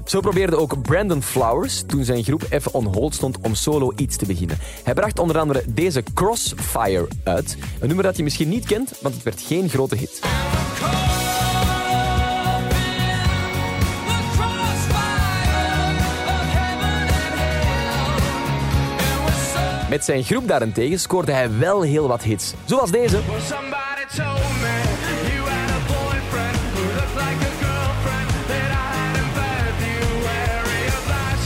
Zo 0.05 0.19
probeerde 0.19 0.57
ook 0.57 0.81
Brandon 0.81 1.23
Flowers 1.23 1.83
toen 1.87 2.03
zijn 2.03 2.23
groep 2.23 2.45
even 2.49 2.73
on 2.73 2.85
hold 2.85 3.15
stond 3.15 3.37
om 3.41 3.55
solo 3.55 3.91
iets 3.95 4.15
te 4.15 4.25
beginnen. 4.25 4.57
Hij 4.83 4.93
bracht 4.93 5.19
onder 5.19 5.37
andere 5.37 5.63
deze 5.67 6.03
Crossfire 6.13 7.07
uit. 7.23 7.57
Een 7.79 7.87
nummer 7.87 8.05
dat 8.05 8.17
je 8.17 8.23
misschien 8.23 8.49
niet 8.49 8.65
kent, 8.65 8.93
want 9.01 9.15
het 9.15 9.23
werd 9.23 9.41
geen 9.41 9.69
grote 9.69 9.95
hit. 9.95 10.21
Met 19.93 20.05
zijn 20.05 20.23
groep 20.23 20.47
daarentegen 20.47 20.99
scoorde 20.99 21.31
hij 21.31 21.57
wel 21.57 21.81
heel 21.81 22.07
wat 22.07 22.23
hits. 22.23 22.53
Zoals 22.65 22.91
deze. 22.91 23.19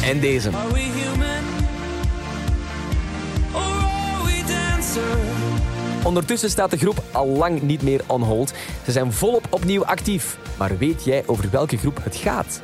En 0.03 0.19
deze. 0.19 0.49
Ondertussen 6.03 6.49
staat 6.49 6.71
de 6.71 6.77
groep 6.77 7.03
al 7.11 7.27
lang 7.27 7.61
niet 7.61 7.81
meer 7.81 8.01
on 8.05 8.21
hold. 8.21 8.53
Ze 8.85 8.91
zijn 8.91 9.13
volop 9.13 9.47
opnieuw 9.49 9.85
actief. 9.85 10.37
Maar 10.57 10.77
weet 10.77 11.03
jij 11.03 11.23
over 11.25 11.49
welke 11.51 11.77
groep 11.77 11.99
het 12.03 12.15
gaat? 12.15 12.61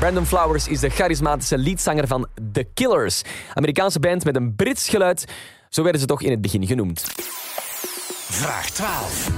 Brandon 0.00 0.26
Flowers 0.26 0.68
is 0.68 0.80
de 0.80 0.88
charismatische 0.88 1.58
leadzanger 1.58 2.06
van 2.06 2.26
The 2.52 2.66
Killers. 2.74 3.22
Amerikaanse 3.54 4.00
band 4.00 4.24
met 4.24 4.36
een 4.36 4.54
Brits 4.54 4.88
geluid. 4.88 5.24
Zo 5.68 5.82
werden 5.82 6.00
ze 6.00 6.06
toch 6.06 6.22
in 6.22 6.30
het 6.30 6.40
begin 6.40 6.66
genoemd. 6.66 7.12
Vraag 8.30 8.70
12. 8.70 9.30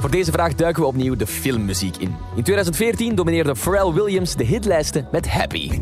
Voor 0.00 0.10
deze 0.10 0.32
vraag 0.32 0.54
duiken 0.54 0.82
we 0.82 0.88
opnieuw 0.88 1.16
de 1.16 1.26
filmmuziek 1.26 1.96
in. 1.96 2.16
In 2.36 2.42
2014 2.42 3.14
domineerde 3.14 3.56
Pharrell 3.56 3.92
Williams 3.92 4.34
de 4.36 4.44
hitlijsten 4.44 5.08
met 5.12 5.28
Happy. 5.28 5.80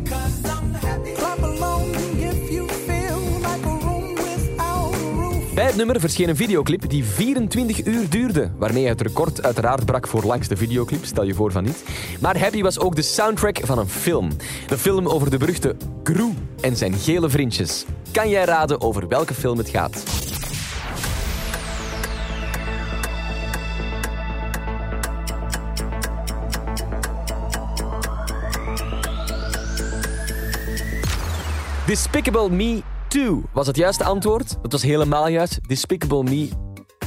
Bij 5.57 5.65
het 5.65 5.75
nummer 5.75 5.99
verscheen 5.99 6.29
een 6.29 6.35
videoclip 6.35 6.89
die 6.89 7.03
24 7.03 7.85
uur 7.85 8.09
duurde, 8.09 8.51
waarmee 8.57 8.87
het 8.87 9.01
record 9.01 9.43
uiteraard 9.43 9.85
brak 9.85 10.07
voor 10.07 10.23
langste 10.23 10.57
videoclip, 10.57 11.05
stel 11.05 11.23
je 11.23 11.33
voor 11.33 11.51
van 11.51 11.63
niet. 11.63 11.83
Maar 12.21 12.39
Happy 12.39 12.61
was 12.61 12.79
ook 12.79 12.95
de 12.95 13.01
soundtrack 13.01 13.59
van 13.63 13.77
een 13.77 13.89
film. 13.89 14.29
De 14.67 14.77
film 14.77 15.07
over 15.07 15.29
de 15.29 15.37
beruchte 15.37 15.75
Gru 16.03 16.33
en 16.61 16.75
zijn 16.75 16.93
gele 16.93 17.29
vriendjes. 17.29 17.85
Kan 18.11 18.29
jij 18.29 18.45
raden 18.45 18.81
over 18.81 19.07
welke 19.07 19.33
film 19.33 19.57
het 19.57 19.69
gaat? 19.69 20.03
Despicable 31.85 32.49
Me 32.49 32.81
2 33.07 33.41
was 33.53 33.67
het 33.67 33.75
juiste 33.75 34.03
antwoord. 34.03 34.57
Dat 34.61 34.71
was 34.71 34.81
helemaal 34.81 35.27
juist. 35.27 35.59
Despicable 35.67 36.23
Me 36.23 36.49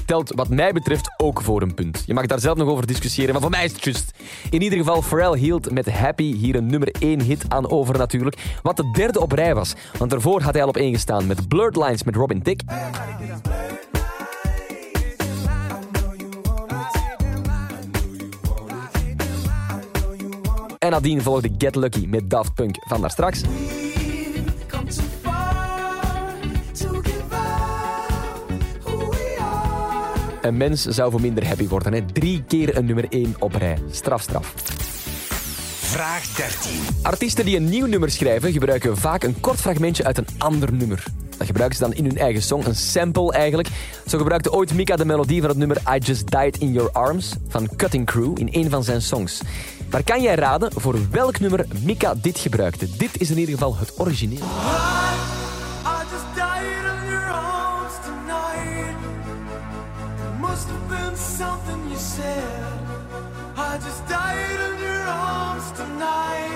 telt 0.06 0.32
wat 0.34 0.48
mij 0.48 0.72
betreft 0.72 1.10
ook 1.16 1.42
voor 1.42 1.62
een 1.62 1.74
punt. 1.74 2.02
Je 2.06 2.14
mag 2.14 2.26
daar 2.26 2.40
zelf 2.40 2.56
nog 2.56 2.68
over 2.68 2.86
discussiëren, 2.86 3.32
maar 3.32 3.42
voor 3.42 3.50
mij 3.50 3.64
is 3.64 3.72
het 3.72 3.84
juist. 3.84 4.12
In 4.50 4.62
ieder 4.62 4.78
geval, 4.78 5.02
Pharrell 5.02 5.38
hield 5.38 5.70
met 5.70 5.90
Happy 5.90 6.34
hier 6.34 6.54
een 6.54 6.66
nummer 6.66 6.94
1 6.98 7.20
hit 7.20 7.44
aan 7.48 7.70
over 7.70 7.98
natuurlijk. 7.98 8.36
Wat 8.62 8.76
de 8.76 8.90
derde 8.92 9.20
op 9.20 9.32
rij 9.32 9.54
was. 9.54 9.74
Want 9.98 10.10
daarvoor 10.10 10.42
had 10.42 10.52
hij 10.54 10.62
al 10.62 10.68
op 10.68 10.76
één 10.76 10.92
gestaan 10.92 11.26
met 11.26 11.48
Blurred 11.48 11.76
Lines 11.76 12.02
met 12.02 12.16
Robin 12.16 12.42
Thicke. 12.42 12.64
En 20.78 20.90
nadien 20.90 21.22
volgde 21.22 21.50
Get 21.58 21.74
Lucky 21.74 22.06
met 22.06 22.30
Daft 22.30 22.54
Punk 22.54 22.76
van 22.78 23.00
daar 23.00 23.10
straks. 23.10 23.42
Een 30.42 30.56
mens 30.56 30.84
zou 30.84 31.10
voor 31.10 31.20
minder 31.20 31.46
happy 31.46 31.68
worden. 31.68 31.92
Hè? 31.92 32.04
Drie 32.12 32.44
keer 32.46 32.76
een 32.76 32.84
nummer 32.84 33.06
1 33.08 33.34
op 33.38 33.54
rij. 33.54 33.78
Straf, 33.90 34.22
straf. 34.22 34.52
Vraag 35.80 36.24
13. 36.24 36.70
Artiesten 37.02 37.44
die 37.44 37.56
een 37.56 37.68
nieuw 37.68 37.86
nummer 37.86 38.10
schrijven 38.10 38.52
gebruiken 38.52 38.96
vaak 38.96 39.22
een 39.22 39.40
kort 39.40 39.60
fragmentje 39.60 40.04
uit 40.04 40.18
een 40.18 40.26
ander 40.38 40.72
nummer. 40.72 41.04
Dat 41.36 41.46
gebruiken 41.46 41.78
ze 41.78 41.84
dan 41.84 41.94
in 41.94 42.04
hun 42.04 42.18
eigen 42.18 42.42
song, 42.42 42.64
een 42.64 42.76
sample 42.76 43.32
eigenlijk. 43.32 43.68
Zo 44.06 44.18
gebruikte 44.18 44.52
ooit 44.52 44.74
Mika 44.74 44.96
de 44.96 45.04
melodie 45.04 45.40
van 45.40 45.48
het 45.48 45.58
nummer 45.58 45.76
I 45.94 45.98
Just 45.98 46.30
Died 46.30 46.58
in 46.58 46.72
Your 46.72 46.90
Arms 46.92 47.32
van 47.48 47.68
Cutting 47.76 48.06
Crew 48.06 48.38
in 48.38 48.48
een 48.50 48.70
van 48.70 48.84
zijn 48.84 49.02
songs. 49.02 49.40
Maar 49.90 50.02
kan 50.02 50.22
jij 50.22 50.34
raden 50.34 50.72
voor 50.74 51.10
welk 51.10 51.40
nummer 51.40 51.66
Mika 51.82 52.14
dit 52.14 52.38
gebruikte? 52.38 52.86
Dit 52.96 53.20
is 53.20 53.30
in 53.30 53.38
ieder 53.38 53.54
geval 53.54 53.76
het 53.76 54.00
origineel. 54.00 54.46
I 62.18 63.78
just 63.84 64.08
died 64.08 64.60
tonight. 65.76 66.50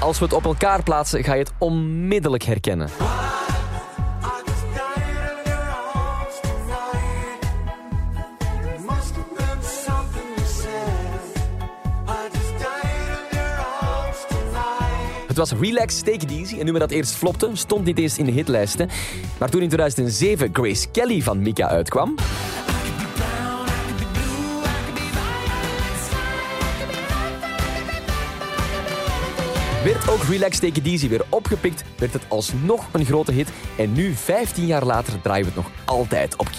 Als 0.00 0.18
we 0.18 0.24
het 0.24 0.34
op 0.34 0.44
elkaar 0.44 0.82
plaatsen, 0.82 1.24
ga 1.24 1.32
je 1.32 1.38
het 1.38 1.52
onmiddellijk 1.58 2.42
herkennen. 2.42 2.88
Het 15.36 15.48
was 15.50 15.60
Relax, 15.60 15.98
Take 15.98 16.12
It 16.12 16.30
Easy, 16.30 16.52
een 16.52 16.64
nummer 16.64 16.80
dat 16.80 16.90
eerst 16.90 17.14
flopte, 17.14 17.50
stond 17.52 17.84
niet 17.84 17.98
eens 17.98 18.18
in 18.18 18.24
de 18.24 18.30
hitlijsten. 18.30 18.88
Maar 19.38 19.50
toen 19.50 19.62
in 19.62 19.68
2007 19.68 20.48
Grace 20.52 20.88
Kelly 20.90 21.22
van 21.22 21.42
Mika 21.42 21.68
uitkwam... 21.68 22.14
werd 29.84 30.08
ook 30.08 30.22
Relax 30.22 30.58
Take 30.58 30.80
It 30.80 30.86
Easy 30.86 31.08
weer 31.08 31.24
opgepikt, 31.28 31.84
werd 31.98 32.12
het 32.12 32.22
alsnog 32.28 32.88
een 32.92 33.04
grote 33.04 33.32
hit 33.32 33.48
en 33.76 33.92
nu, 33.92 34.14
15 34.14 34.66
jaar 34.66 34.84
later, 34.84 35.20
draaien 35.20 35.44
we 35.44 35.52
het 35.52 35.62
nog 35.64 35.70
altijd 35.84 36.36
op 36.36 36.46
Q. 36.46 36.58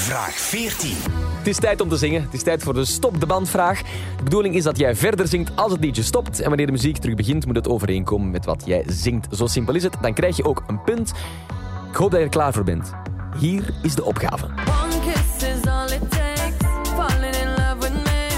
Vraag 0.00 0.34
14. 0.34 0.90
Het 1.38 1.46
is 1.46 1.56
tijd 1.56 1.80
om 1.80 1.88
te 1.88 1.96
zingen. 1.96 2.22
Het 2.22 2.34
is 2.34 2.42
tijd 2.42 2.62
voor 2.62 2.74
de 2.74 2.84
stop 2.84 3.20
de 3.20 3.26
bandvraag. 3.26 3.82
De 4.16 4.22
bedoeling 4.22 4.54
is 4.54 4.62
dat 4.62 4.78
jij 4.78 4.96
verder 4.96 5.28
zingt 5.28 5.56
als 5.56 5.72
het 5.72 5.80
liedje 5.80 6.02
stopt. 6.02 6.40
En 6.40 6.48
wanneer 6.48 6.66
de 6.66 6.72
muziek 6.72 6.96
terug 6.96 7.16
begint, 7.16 7.46
moet 7.46 7.56
het 7.56 7.68
overeenkomen 7.68 8.30
met 8.30 8.44
wat 8.44 8.62
jij 8.66 8.84
zingt. 8.86 9.36
Zo 9.36 9.46
simpel 9.46 9.74
is 9.74 9.82
het. 9.82 9.96
Dan 10.00 10.14
krijg 10.14 10.36
je 10.36 10.44
ook 10.44 10.62
een 10.66 10.82
punt. 10.82 11.12
Ik 11.90 11.96
hoop 11.96 12.10
dat 12.10 12.18
je 12.18 12.24
er 12.24 12.30
klaar 12.30 12.52
voor 12.52 12.64
bent. 12.64 12.92
Hier 13.38 13.74
is 13.82 13.94
de 13.94 14.04
opgave. 14.04 14.44
One 14.44 15.00
kiss 15.12 15.48
is 15.48 15.66
all 15.66 15.90
it 15.90 16.10
takes. 16.10 16.54
Falling 16.94 17.34
in 17.34 17.48
love 17.48 17.76
with 17.78 17.92
me. 17.92 18.28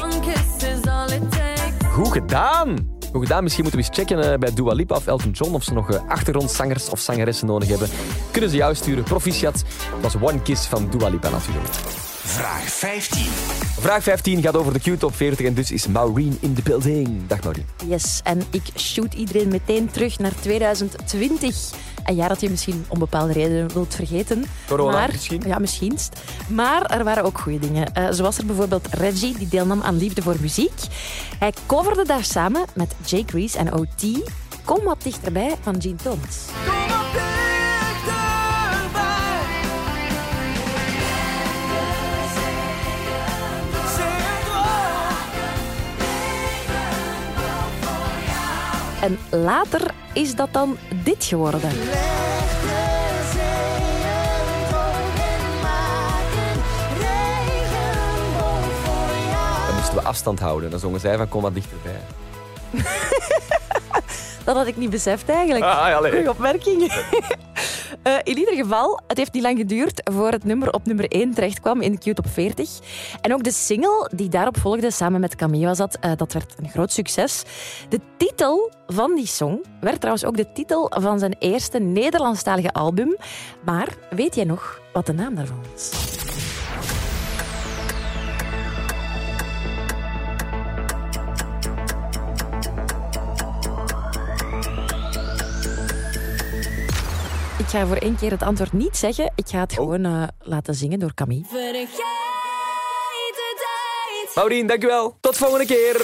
One 0.00 0.20
kiss 0.20 0.68
is 0.68 0.86
all 0.88 1.10
it 1.12 1.30
takes. 1.30 1.86
Goed 1.92 2.12
gedaan! 2.12 2.95
Goed 3.16 3.26
gedaan. 3.26 3.42
Misschien 3.42 3.64
moeten 3.64 3.80
we 3.82 3.86
eens 3.86 3.98
checken 3.98 4.32
eh, 4.32 4.38
bij 4.38 4.54
Dua 4.54 4.72
Lipa 4.72 4.96
of 4.96 5.06
Elton 5.06 5.30
John 5.30 5.54
of 5.54 5.62
ze 5.62 5.72
nog 5.72 5.90
eh, 5.90 6.00
achtergrondzangers 6.08 6.88
of 6.88 7.00
zangeressen 7.00 7.46
nodig 7.46 7.68
hebben. 7.68 7.88
Kunnen 8.30 8.50
ze 8.50 8.56
jou 8.56 8.74
sturen. 8.74 9.04
Proficiat. 9.04 9.64
Dat 10.00 10.12
was 10.12 10.22
One 10.22 10.42
Kiss 10.42 10.66
van 10.66 10.88
Dua 10.90 11.08
Lipa 11.08 11.28
natuurlijk. 11.30 11.74
Vraag 12.26 12.62
15. 12.62 13.22
Vraag 13.78 14.02
15 14.02 14.42
gaat 14.42 14.56
over 14.56 14.72
de 14.72 14.78
Q-top 14.78 15.14
40 15.14 15.46
en 15.46 15.54
dus 15.54 15.70
is 15.70 15.86
Maureen 15.86 16.38
in 16.40 16.54
the 16.54 16.62
building. 16.62 17.26
Dag 17.26 17.42
Maureen. 17.42 17.66
Yes, 17.86 18.20
en 18.24 18.42
ik 18.50 18.62
shoot 18.76 19.14
iedereen 19.14 19.48
meteen 19.48 19.90
terug 19.90 20.18
naar 20.18 20.32
2020. 20.40 21.70
Een 22.04 22.14
jaar 22.14 22.28
dat 22.28 22.40
je 22.40 22.50
misschien 22.50 22.84
om 22.88 22.98
bepaalde 22.98 23.32
redenen 23.32 23.72
wilt 23.72 23.94
vergeten. 23.94 24.44
Corona, 24.68 24.92
maar, 24.92 25.08
misschien? 25.12 25.42
Ja, 25.46 25.58
misschien. 25.58 25.98
Maar 26.48 26.82
er 26.82 27.04
waren 27.04 27.24
ook 27.24 27.38
goede 27.38 27.58
dingen. 27.58 27.94
Eh, 27.94 28.12
zo 28.12 28.22
was 28.22 28.38
er 28.38 28.46
bijvoorbeeld 28.46 28.86
Reggie, 28.90 29.38
die 29.38 29.48
deelnam 29.48 29.82
aan 29.82 29.96
Liefde 29.96 30.22
voor 30.22 30.36
Muziek. 30.40 30.80
Hij 31.38 31.52
coverde 31.66 32.04
daar 32.04 32.24
samen 32.24 32.64
met 32.74 32.94
Jay 33.04 33.24
Grease 33.26 33.58
en 33.58 33.72
O.T. 33.72 34.04
Kom 34.64 34.84
wat 34.84 35.02
dichterbij 35.02 35.54
van 35.60 35.80
Gene 35.80 35.96
Thomas. 35.96 36.44
Kom 36.64 36.98
op 36.98 37.45
En 49.06 49.18
later 49.30 49.90
is 50.12 50.34
dat 50.34 50.48
dan 50.52 50.76
dit 51.04 51.24
geworden. 51.24 51.70
Dan 59.66 59.74
moesten 59.74 59.94
we 59.94 60.02
afstand 60.02 60.40
houden. 60.40 60.70
Dan 60.70 60.80
zongen 60.80 61.00
zij 61.00 61.16
van 61.16 61.28
kom 61.28 61.42
wat 61.42 61.54
dichterbij. 61.54 62.00
Dat 64.44 64.56
had 64.56 64.66
ik 64.66 64.76
niet 64.76 64.90
beseft 64.90 65.28
eigenlijk. 65.28 65.64
Ah. 65.64 65.96
Goeie 65.96 66.30
opmerking. 66.30 66.92
Eh, 68.06 68.14
in 68.22 68.38
ieder 68.38 68.54
geval, 68.54 69.00
het 69.06 69.16
heeft 69.16 69.32
niet 69.32 69.42
lang 69.42 69.58
geduurd 69.58 70.10
voor 70.12 70.30
het 70.30 70.44
nummer 70.44 70.72
op 70.72 70.86
nummer 70.86 71.06
1 71.08 71.34
terechtkwam 71.34 71.80
in 71.80 71.92
de 71.92 71.98
Q-top 71.98 72.28
40. 72.28 72.70
En 73.20 73.34
ook 73.34 73.42
de 73.42 73.52
single 73.52 74.10
die 74.14 74.28
daarop 74.28 74.58
volgde 74.58 74.90
samen 74.90 75.20
met 75.20 75.36
Camilla 75.36 75.74
zat, 75.74 75.96
eh, 76.00 76.10
dat 76.16 76.32
werd 76.32 76.54
een 76.58 76.68
groot 76.68 76.92
succes. 76.92 77.42
De 77.88 78.00
titel 78.16 78.72
van 78.86 79.14
die 79.14 79.26
song 79.26 79.62
werd 79.80 79.96
trouwens 79.96 80.24
ook 80.24 80.36
de 80.36 80.52
titel 80.52 80.92
van 80.98 81.18
zijn 81.18 81.36
eerste 81.38 81.78
Nederlandstalige 81.78 82.72
album. 82.72 83.16
Maar 83.64 83.88
weet 84.10 84.34
jij 84.34 84.44
nog 84.44 84.80
wat 84.92 85.06
de 85.06 85.12
naam 85.12 85.34
daarvan 85.34 85.60
was? 85.72 85.90
Ik 97.66 97.72
ga 97.72 97.86
voor 97.86 97.96
één 97.96 98.16
keer 98.16 98.30
het 98.30 98.42
antwoord 98.42 98.72
niet 98.72 98.96
zeggen. 98.96 99.32
Ik 99.34 99.48
ga 99.48 99.60
het 99.60 99.72
gewoon 99.72 100.04
eh, 100.04 100.22
laten 100.38 100.74
zingen 100.74 100.98
door 100.98 101.14
Camille. 101.14 101.44
Vergeet 101.44 101.88
de 103.32 103.54
tijd. 103.56 104.34
Maureen, 104.34 104.66
dankjewel. 104.66 105.16
Tot 105.20 105.36
volgende 105.36 105.66
keer. 105.66 105.96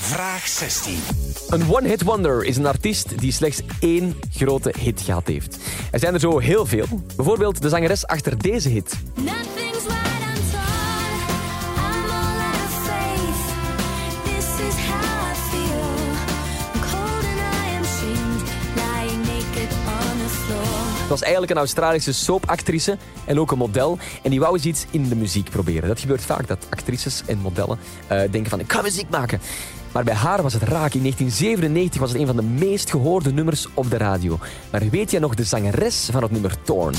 Vraag 0.00 0.46
16. 0.46 0.98
Een 1.48 1.70
one-hit 1.70 2.02
wonder 2.02 2.44
is 2.44 2.56
een 2.56 2.66
artiest 2.66 3.18
die 3.18 3.32
slechts 3.32 3.60
één 3.80 4.18
grote 4.34 4.74
hit 4.78 5.00
gehad 5.00 5.26
heeft. 5.26 5.58
Er 5.90 5.98
zijn 5.98 6.14
er 6.14 6.20
zo 6.20 6.38
heel 6.38 6.66
veel. 6.66 6.86
Bijvoorbeeld 7.16 7.62
de 7.62 7.68
zangeres 7.68 8.06
achter 8.06 8.38
deze 8.38 8.68
hit. 8.68 8.94
Was 21.10 21.22
eigenlijk 21.22 21.52
een 21.52 21.58
Australische 21.58 22.12
soapactrice 22.12 22.98
en 23.24 23.40
ook 23.40 23.50
een 23.50 23.58
model. 23.58 23.98
En 24.22 24.30
die 24.30 24.40
wou 24.40 24.54
eens 24.54 24.64
iets 24.64 24.86
in 24.90 25.08
de 25.08 25.16
muziek 25.16 25.50
proberen. 25.50 25.88
Dat 25.88 26.00
gebeurt 26.00 26.22
vaak, 26.22 26.48
dat 26.48 26.66
actrices 26.70 27.22
en 27.26 27.38
modellen 27.38 27.78
eh, 28.06 28.18
denken 28.30 28.50
van 28.50 28.60
ik 28.60 28.72
ga 28.72 28.82
muziek 28.82 29.08
maken. 29.08 29.40
Maar 29.92 30.04
bij 30.04 30.14
haar 30.14 30.42
was 30.42 30.52
het 30.52 30.62
raak. 30.62 30.94
In 30.94 31.00
1997 31.00 32.00
was 32.00 32.10
het 32.10 32.20
een 32.20 32.26
van 32.26 32.36
de 32.36 32.42
meest 32.42 32.90
gehoorde 32.90 33.32
nummers 33.32 33.66
op 33.74 33.90
de 33.90 33.96
radio. 33.96 34.38
Maar 34.70 34.88
weet 34.88 35.10
jij 35.10 35.20
nog 35.20 35.34
de 35.34 35.44
zangeres 35.44 36.08
van 36.12 36.22
het 36.22 36.30
nummer 36.30 36.62
Torn? 36.62 36.94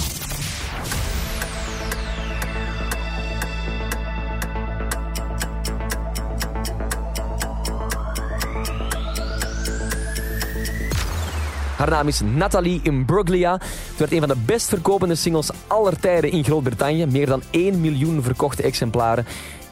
Haar 11.81 11.89
naam 11.89 12.07
is 12.07 12.21
Nathalie 12.21 12.79
Imbruglia. 12.83 13.51
Het 13.53 13.97
werd 13.97 14.11
een 14.11 14.19
van 14.19 14.27
de 14.27 14.35
best 14.45 14.69
verkopende 14.69 15.15
singles 15.15 15.49
aller 15.67 15.99
tijden 15.99 16.31
in 16.31 16.43
Groot-Brittannië. 16.43 17.05
Meer 17.05 17.25
dan 17.25 17.43
1 17.49 17.81
miljoen 17.81 18.23
verkochte 18.23 18.63
exemplaren. 18.63 19.25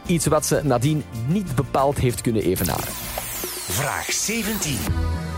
Iets 0.06 0.26
wat 0.26 0.46
ze 0.46 0.62
nadien 0.64 1.04
niet 1.28 1.56
bepaald 1.56 1.98
heeft 1.98 2.22
kunnen 2.22 2.44
evenaren. 2.44 2.94
Vraag 3.68 4.12
17. 4.12 4.78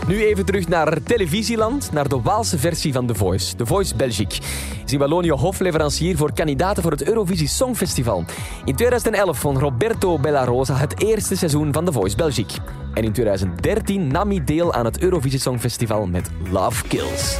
Nu 0.06 0.24
even 0.24 0.44
terug 0.44 0.68
naar 0.68 1.02
televisieland, 1.02 1.92
naar 1.92 2.08
de 2.08 2.20
Waalse 2.20 2.58
versie 2.58 2.92
van 2.92 3.06
The 3.06 3.14
Voice. 3.14 3.56
The 3.56 3.66
Voice 3.66 3.96
Belgique 3.96 4.38
is 4.84 4.92
Wallonië 4.96 5.30
hofleverancier 5.30 6.16
voor 6.16 6.32
kandidaten 6.32 6.82
voor 6.82 6.92
het 6.92 7.04
Eurovisie 7.04 7.48
Songfestival. 7.48 8.24
In 8.64 8.76
2011 8.76 9.42
won 9.42 9.58
Roberto 9.58 10.18
Bellarosa 10.18 10.74
het 10.74 11.02
eerste 11.02 11.36
seizoen 11.36 11.72
van 11.72 11.84
The 11.84 11.92
Voice 11.92 12.16
Belgique. 12.16 12.58
En 12.94 13.04
in 13.04 13.12
2013 13.12 14.06
nam 14.06 14.28
hij 14.30 14.44
deel 14.44 14.72
aan 14.72 14.84
het 14.84 14.98
Eurovisie 14.98 15.40
Songfestival 15.40 16.06
met 16.06 16.30
Love 16.50 16.88
Kills. 16.88 17.38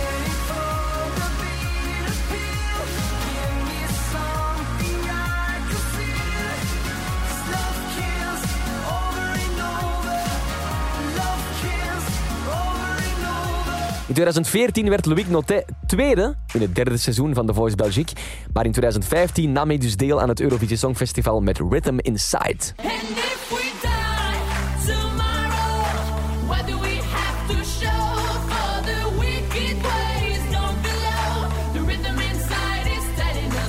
In 14.13 14.19
2014 14.19 14.89
werd 14.89 15.07
Loïc 15.07 15.29
Notet 15.29 15.65
tweede 15.87 16.35
in 16.53 16.61
het 16.61 16.75
derde 16.75 16.97
seizoen 16.97 17.35
van 17.35 17.47
The 17.47 17.55
Voice 17.55 17.77
Belgique. 17.77 18.15
Maar 18.53 18.65
in 18.65 18.71
2015 18.71 19.53
nam 19.53 19.69
hij 19.69 19.79
dus 19.79 19.97
deel 19.97 20.21
aan 20.21 20.29
het 20.29 20.41
Eurovisie 20.41 20.77
Songfestival 20.77 21.41
met 21.41 21.59
Rhythm 21.59 21.99
Inside. 21.99 22.57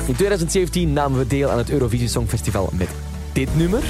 In 0.08 0.16
2017 0.16 0.94
namen 0.94 1.20
we 1.20 1.28
deel 1.28 1.50
aan 1.50 1.58
het 1.58 1.70
Eurovisie 1.70 2.08
Songfestival 2.08 2.70
met 2.74 2.90
dit 3.34 3.56
nummer. 3.56 3.84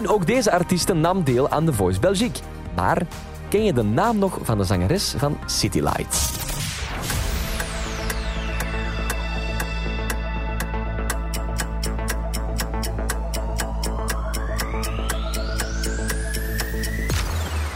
En 0.00 0.08
ook 0.08 0.26
deze 0.26 0.50
artieste 0.50 0.94
nam 0.94 1.24
deel 1.24 1.48
aan 1.48 1.64
The 1.64 1.72
Voice 1.72 2.00
Belgique. 2.00 2.42
Maar 2.74 3.02
ken 3.48 3.64
je 3.64 3.72
de 3.72 3.82
naam 3.82 4.18
nog 4.18 4.38
van 4.42 4.58
de 4.58 4.64
zangeres 4.64 5.14
van 5.16 5.38
City 5.46 5.80
Lights? 5.80 6.28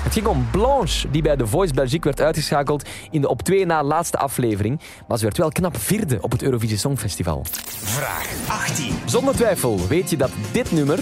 Het 0.03 0.13
ging 0.13 0.27
om 0.27 0.47
Blanche, 0.51 1.11
die 1.11 1.23
bij 1.23 1.37
The 1.37 1.47
Voice 1.47 1.75
Belgique 1.75 2.05
werd 2.05 2.21
uitgeschakeld 2.21 2.89
in 3.11 3.21
de 3.21 3.29
op 3.29 3.43
twee 3.43 3.67
na 3.67 3.83
laatste 3.83 4.19
aflevering. 4.19 4.81
Maar 5.09 5.19
ze 5.19 5.25
werd 5.25 5.37
wel 5.37 5.51
knap 5.51 5.77
vierde 5.79 6.19
op 6.21 6.33
het 6.33 6.43
Eurovisie 6.43 6.79
Songfestival. 6.79 7.45
Vraag 7.83 8.29
18. 8.49 8.95
Zonder 9.05 9.35
twijfel 9.35 9.87
weet 9.89 10.11
je 10.11 10.17
dat 10.17 10.31
dit 10.53 10.73
nummer 10.73 10.99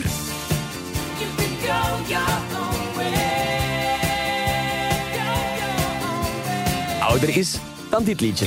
ouder 7.12 7.37
is 7.37 7.59
dan 7.90 8.05
dit 8.05 8.20
liedje. 8.20 8.46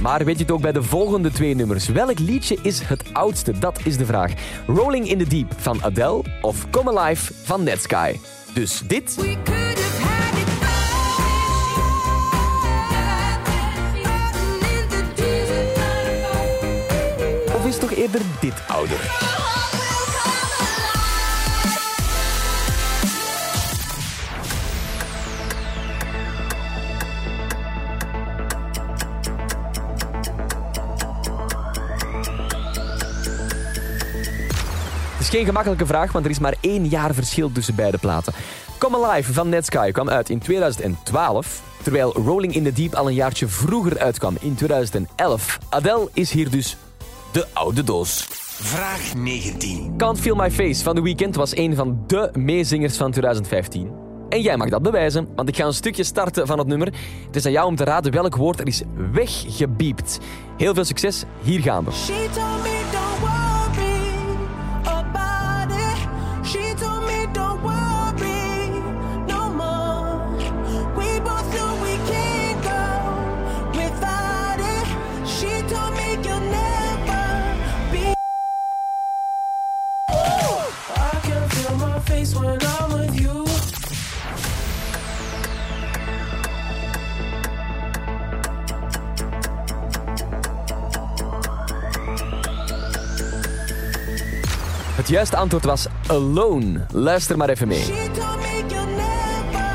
Maar 0.00 0.24
weet 0.24 0.36
je 0.36 0.42
het 0.42 0.50
ook 0.50 0.60
bij 0.60 0.72
de 0.72 0.82
volgende 0.82 1.30
twee 1.30 1.54
nummers? 1.54 1.88
Welk 1.88 2.18
liedje 2.18 2.58
is 2.62 2.80
het 2.80 3.04
oudste? 3.12 3.58
Dat 3.58 3.80
is 3.84 3.96
de 3.96 4.06
vraag. 4.06 4.32
Rolling 4.66 5.08
in 5.08 5.18
the 5.18 5.24
Deep 5.24 5.52
van 5.56 5.82
Adele 5.82 6.22
of 6.40 6.70
Come 6.70 6.98
Alive 6.98 7.32
van 7.42 7.62
Netsky. 7.62 8.16
Dus 8.54 8.82
dit 8.86 9.16
of 17.54 17.66
is 17.66 17.78
toch 17.78 17.92
eerder 17.92 18.20
dit 18.40 18.54
ouder? 18.68 19.34
Geen 35.36 35.44
gemakkelijke 35.44 35.86
vraag, 35.86 36.12
want 36.12 36.24
er 36.24 36.30
is 36.30 36.38
maar 36.38 36.54
één 36.60 36.86
jaar 36.86 37.14
verschil 37.14 37.52
tussen 37.52 37.74
beide 37.74 37.98
platen. 37.98 38.32
Come 38.78 39.06
Alive 39.06 39.32
van 39.32 39.48
Netsky 39.48 39.90
kwam 39.90 40.08
uit 40.08 40.30
in 40.30 40.38
2012, 40.38 41.62
terwijl 41.82 42.12
Rolling 42.12 42.54
in 42.54 42.64
the 42.64 42.72
Deep 42.72 42.94
al 42.94 43.08
een 43.08 43.14
jaartje 43.14 43.48
vroeger 43.48 43.98
uitkwam 43.98 44.36
in 44.40 44.54
2011. 44.54 45.58
Adele 45.68 46.08
is 46.12 46.30
hier 46.30 46.50
dus 46.50 46.76
de 47.32 47.46
oude 47.52 47.84
doos. 47.84 48.26
Vraag 48.60 49.14
19. 49.14 49.94
Can't 49.96 50.20
Feel 50.20 50.34
My 50.34 50.50
Face 50.50 50.82
van 50.82 50.94
The 50.94 51.02
Weeknd 51.02 51.36
was 51.36 51.56
een 51.56 51.74
van 51.74 52.04
de 52.06 52.30
meezingers 52.32 52.96
van 52.96 53.10
2015. 53.10 53.90
En 54.28 54.40
jij 54.40 54.56
mag 54.56 54.68
dat 54.68 54.82
bewijzen, 54.82 55.28
want 55.34 55.48
ik 55.48 55.56
ga 55.56 55.64
een 55.64 55.72
stukje 55.72 56.04
starten 56.04 56.46
van 56.46 56.58
het 56.58 56.66
nummer. 56.66 56.92
Het 57.26 57.36
is 57.36 57.46
aan 57.46 57.52
jou 57.52 57.66
om 57.66 57.76
te 57.76 57.84
raden 57.84 58.12
welk 58.12 58.36
woord 58.36 58.60
er 58.60 58.66
is 58.66 58.82
weggebiept. 59.12 60.18
Heel 60.56 60.74
veel 60.74 60.84
succes, 60.84 61.24
hier 61.42 61.60
gaan 61.60 61.84
we. 61.84 62.75
Het 95.06 95.14
juiste 95.14 95.36
antwoord 95.36 95.64
was 95.64 95.86
Alone. 96.06 96.86
Luister 96.92 97.36
maar 97.36 97.48
even 97.48 97.68
mee. 97.68 97.82
She 97.82 98.10
told 98.12 98.36
me 98.36 98.64
you'll 98.68 98.86
never 98.86 99.66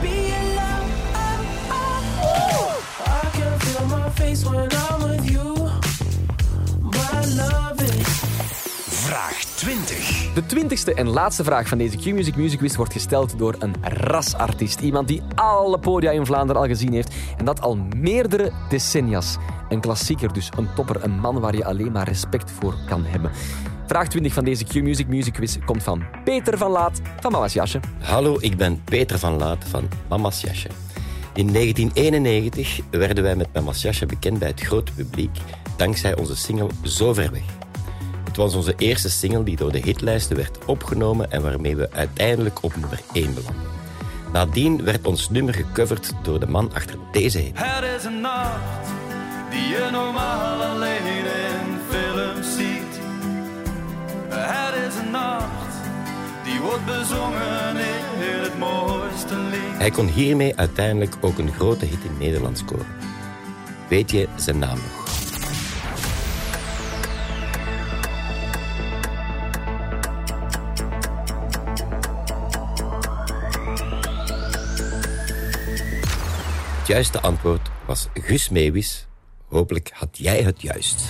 be 0.00 0.34
alone. 0.40 0.90
I 3.06 3.40
can 3.40 3.60
feel 3.60 3.86
my 3.86 4.10
face 4.14 4.44
when 4.44 4.68
I'm 4.70 5.10
with 5.10 5.30
you. 5.30 5.54
But 6.82 7.10
I 7.12 7.34
love 7.34 7.84
it. 7.84 8.06
Vraag 8.88 9.44
20. 9.44 10.32
De 10.34 10.46
twintigste 10.46 10.94
en 10.94 11.08
laatste 11.08 11.44
vraag 11.44 11.68
van 11.68 11.78
deze 11.78 11.96
Q-Music 11.96 12.36
Music 12.36 12.58
Quiz 12.58 12.76
wordt 12.76 12.92
gesteld 12.92 13.38
door 13.38 13.54
een 13.58 13.74
rasartiest. 13.82 14.80
Iemand 14.80 15.08
die 15.08 15.22
alle 15.34 15.78
podia 15.78 16.10
in 16.10 16.26
Vlaanderen 16.26 16.62
al 16.62 16.68
gezien 16.68 16.92
heeft. 16.92 17.14
En 17.36 17.44
dat 17.44 17.60
al 17.60 17.76
meerdere 17.96 18.52
decennia's. 18.68 19.36
Een 19.70 19.80
klassieker 19.80 20.32
dus, 20.32 20.48
een 20.56 20.68
topper, 20.74 21.04
een 21.04 21.20
man 21.20 21.40
waar 21.40 21.56
je 21.56 21.64
alleen 21.64 21.92
maar 21.92 22.08
respect 22.08 22.50
voor 22.50 22.74
kan 22.86 23.04
hebben. 23.04 23.30
Vraag 23.86 24.08
20 24.08 24.32
van 24.32 24.44
deze 24.44 24.64
Q-Music 24.64 25.08
Music 25.08 25.32
Quiz 25.32 25.58
komt 25.64 25.82
van 25.82 26.02
Peter 26.24 26.58
van 26.58 26.70
Laat 26.70 27.00
van 27.20 27.32
Mama's 27.32 27.52
Jasje. 27.52 27.80
Hallo, 28.00 28.36
ik 28.40 28.56
ben 28.56 28.84
Peter 28.84 29.18
van 29.18 29.36
Laat 29.36 29.64
van 29.64 29.88
Mama's 30.08 30.40
Jasje. 30.40 30.68
In 31.34 31.52
1991 31.52 32.80
werden 32.90 33.22
wij 33.22 33.36
met 33.36 33.48
Mama's 33.54 33.82
Jasje 33.82 34.06
bekend 34.06 34.38
bij 34.38 34.48
het 34.48 34.60
grote 34.60 34.92
publiek 34.92 35.38
dankzij 35.76 36.16
onze 36.16 36.36
single 36.36 36.68
Zo 36.82 37.12
Ver 37.12 37.30
Weg. 37.30 37.42
Het 38.24 38.36
was 38.36 38.54
onze 38.54 38.74
eerste 38.76 39.10
single 39.10 39.42
die 39.42 39.56
door 39.56 39.72
de 39.72 39.80
hitlijsten 39.80 40.36
werd 40.36 40.64
opgenomen 40.64 41.30
en 41.30 41.42
waarmee 41.42 41.76
we 41.76 41.92
uiteindelijk 41.92 42.62
op 42.62 42.76
nummer 42.76 43.00
1 43.12 43.34
belanden. 43.34 43.78
Nadien 44.32 44.84
werd 44.84 45.06
ons 45.06 45.30
nummer 45.30 45.54
gecoverd 45.54 46.12
door 46.22 46.40
de 46.40 46.46
man 46.46 46.74
achter 46.74 46.96
deze 47.12 47.38
hit. 47.38 47.52
Het 47.54 48.00
is 48.00 48.04
een 48.04 48.20
nacht 48.20 48.79
die 49.50 49.68
je 49.68 49.88
normaal 49.92 50.62
alleen 50.62 51.06
in 51.06 51.78
films 51.88 52.56
ziet. 52.56 53.00
Het 54.28 54.92
is 54.92 54.98
een 54.98 55.10
nacht 55.10 55.74
die 56.44 56.60
wordt 56.60 56.84
bezongen 56.84 57.76
in 57.76 58.40
het 58.42 58.58
mooiste 58.58 59.36
lied. 59.36 59.78
Hij 59.78 59.90
kon 59.90 60.06
hiermee 60.06 60.56
uiteindelijk 60.56 61.16
ook 61.20 61.38
een 61.38 61.52
grote 61.52 61.84
hit 61.84 62.04
in 62.04 62.18
Nederland 62.18 62.58
scoren. 62.58 62.86
Weet 63.88 64.10
je 64.10 64.28
zijn 64.36 64.58
naam 64.58 64.76
nog? 64.76 65.08
Het 76.78 76.88
juiste 76.88 77.20
antwoord 77.20 77.70
was 77.86 78.08
Gus 78.14 78.48
Meeuwis. 78.48 79.09
Hopelijk 79.50 79.90
had 79.94 80.08
jij 80.12 80.42
het 80.42 80.62
juist. 80.62 81.04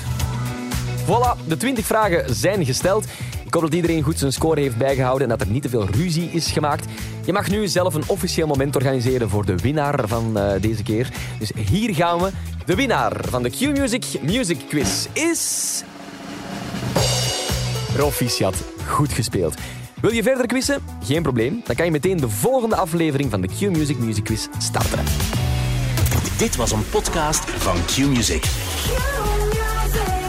Voilà, 1.05 1.47
de 1.47 1.57
20 1.57 1.87
vragen 1.87 2.35
zijn 2.35 2.65
gesteld. 2.65 3.05
Ik 3.45 3.55
hoop 3.55 3.63
dat 3.63 3.75
iedereen 3.75 4.03
goed 4.03 4.19
zijn 4.19 4.33
score 4.33 4.61
heeft 4.61 4.77
bijgehouden 4.77 5.31
en 5.31 5.39
dat 5.39 5.47
er 5.47 5.53
niet 5.53 5.63
te 5.63 5.69
veel 5.69 5.87
ruzie 5.87 6.31
is 6.31 6.51
gemaakt. 6.51 6.87
Je 7.25 7.33
mag 7.33 7.51
nu 7.51 7.69
zelf 7.69 7.95
een 7.95 8.03
officieel 8.07 8.47
moment 8.47 8.77
organiseren 8.77 9.29
voor 9.29 9.47
de 9.47 9.57
winnaar 9.57 10.09
van 10.09 10.39
eh, 10.39 10.61
deze 10.61 10.83
keer. 10.83 11.09
Dus 11.39 11.53
hier 11.69 11.95
gaan 11.95 12.19
we. 12.19 12.31
De 12.67 12.75
winnaar 12.75 13.13
van 13.29 13.43
de 13.43 13.51
Q-Music 13.51 14.05
Music 14.23 14.59
Quiz 14.69 15.07
is... 15.13 15.83
Proficiat. 17.93 18.55
Goed 18.87 19.13
gespeeld. 19.13 19.55
Wil 20.01 20.13
je 20.13 20.23
verder 20.23 20.47
quizzen? 20.47 20.83
Geen 21.05 21.23
probleem. 21.23 21.61
Dan 21.65 21.77
kan 21.77 21.85
je 21.85 21.91
meteen 21.91 22.17
de 22.17 22.29
volgende 22.29 22.77
aflevering 22.77 23.31
van 23.31 23.41
de 23.41 23.49
Q-Music 23.49 23.99
Music 23.99 24.25
Quiz 24.25 24.47
starten. 24.59 25.05
Dit 26.41 26.57
was 26.57 26.73
een 26.73 26.89
podcast 26.91 27.51
van 27.51 27.77
Q-Music. 27.85 28.45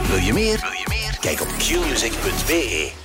Wil 0.08 0.18
je 0.18 0.34
meer? 0.34 0.60
Wil 0.60 0.72
je 0.72 0.86
meer? 0.88 1.18
Kijk 1.20 1.42
op 1.42 1.48
qmusic.be. 1.48 3.01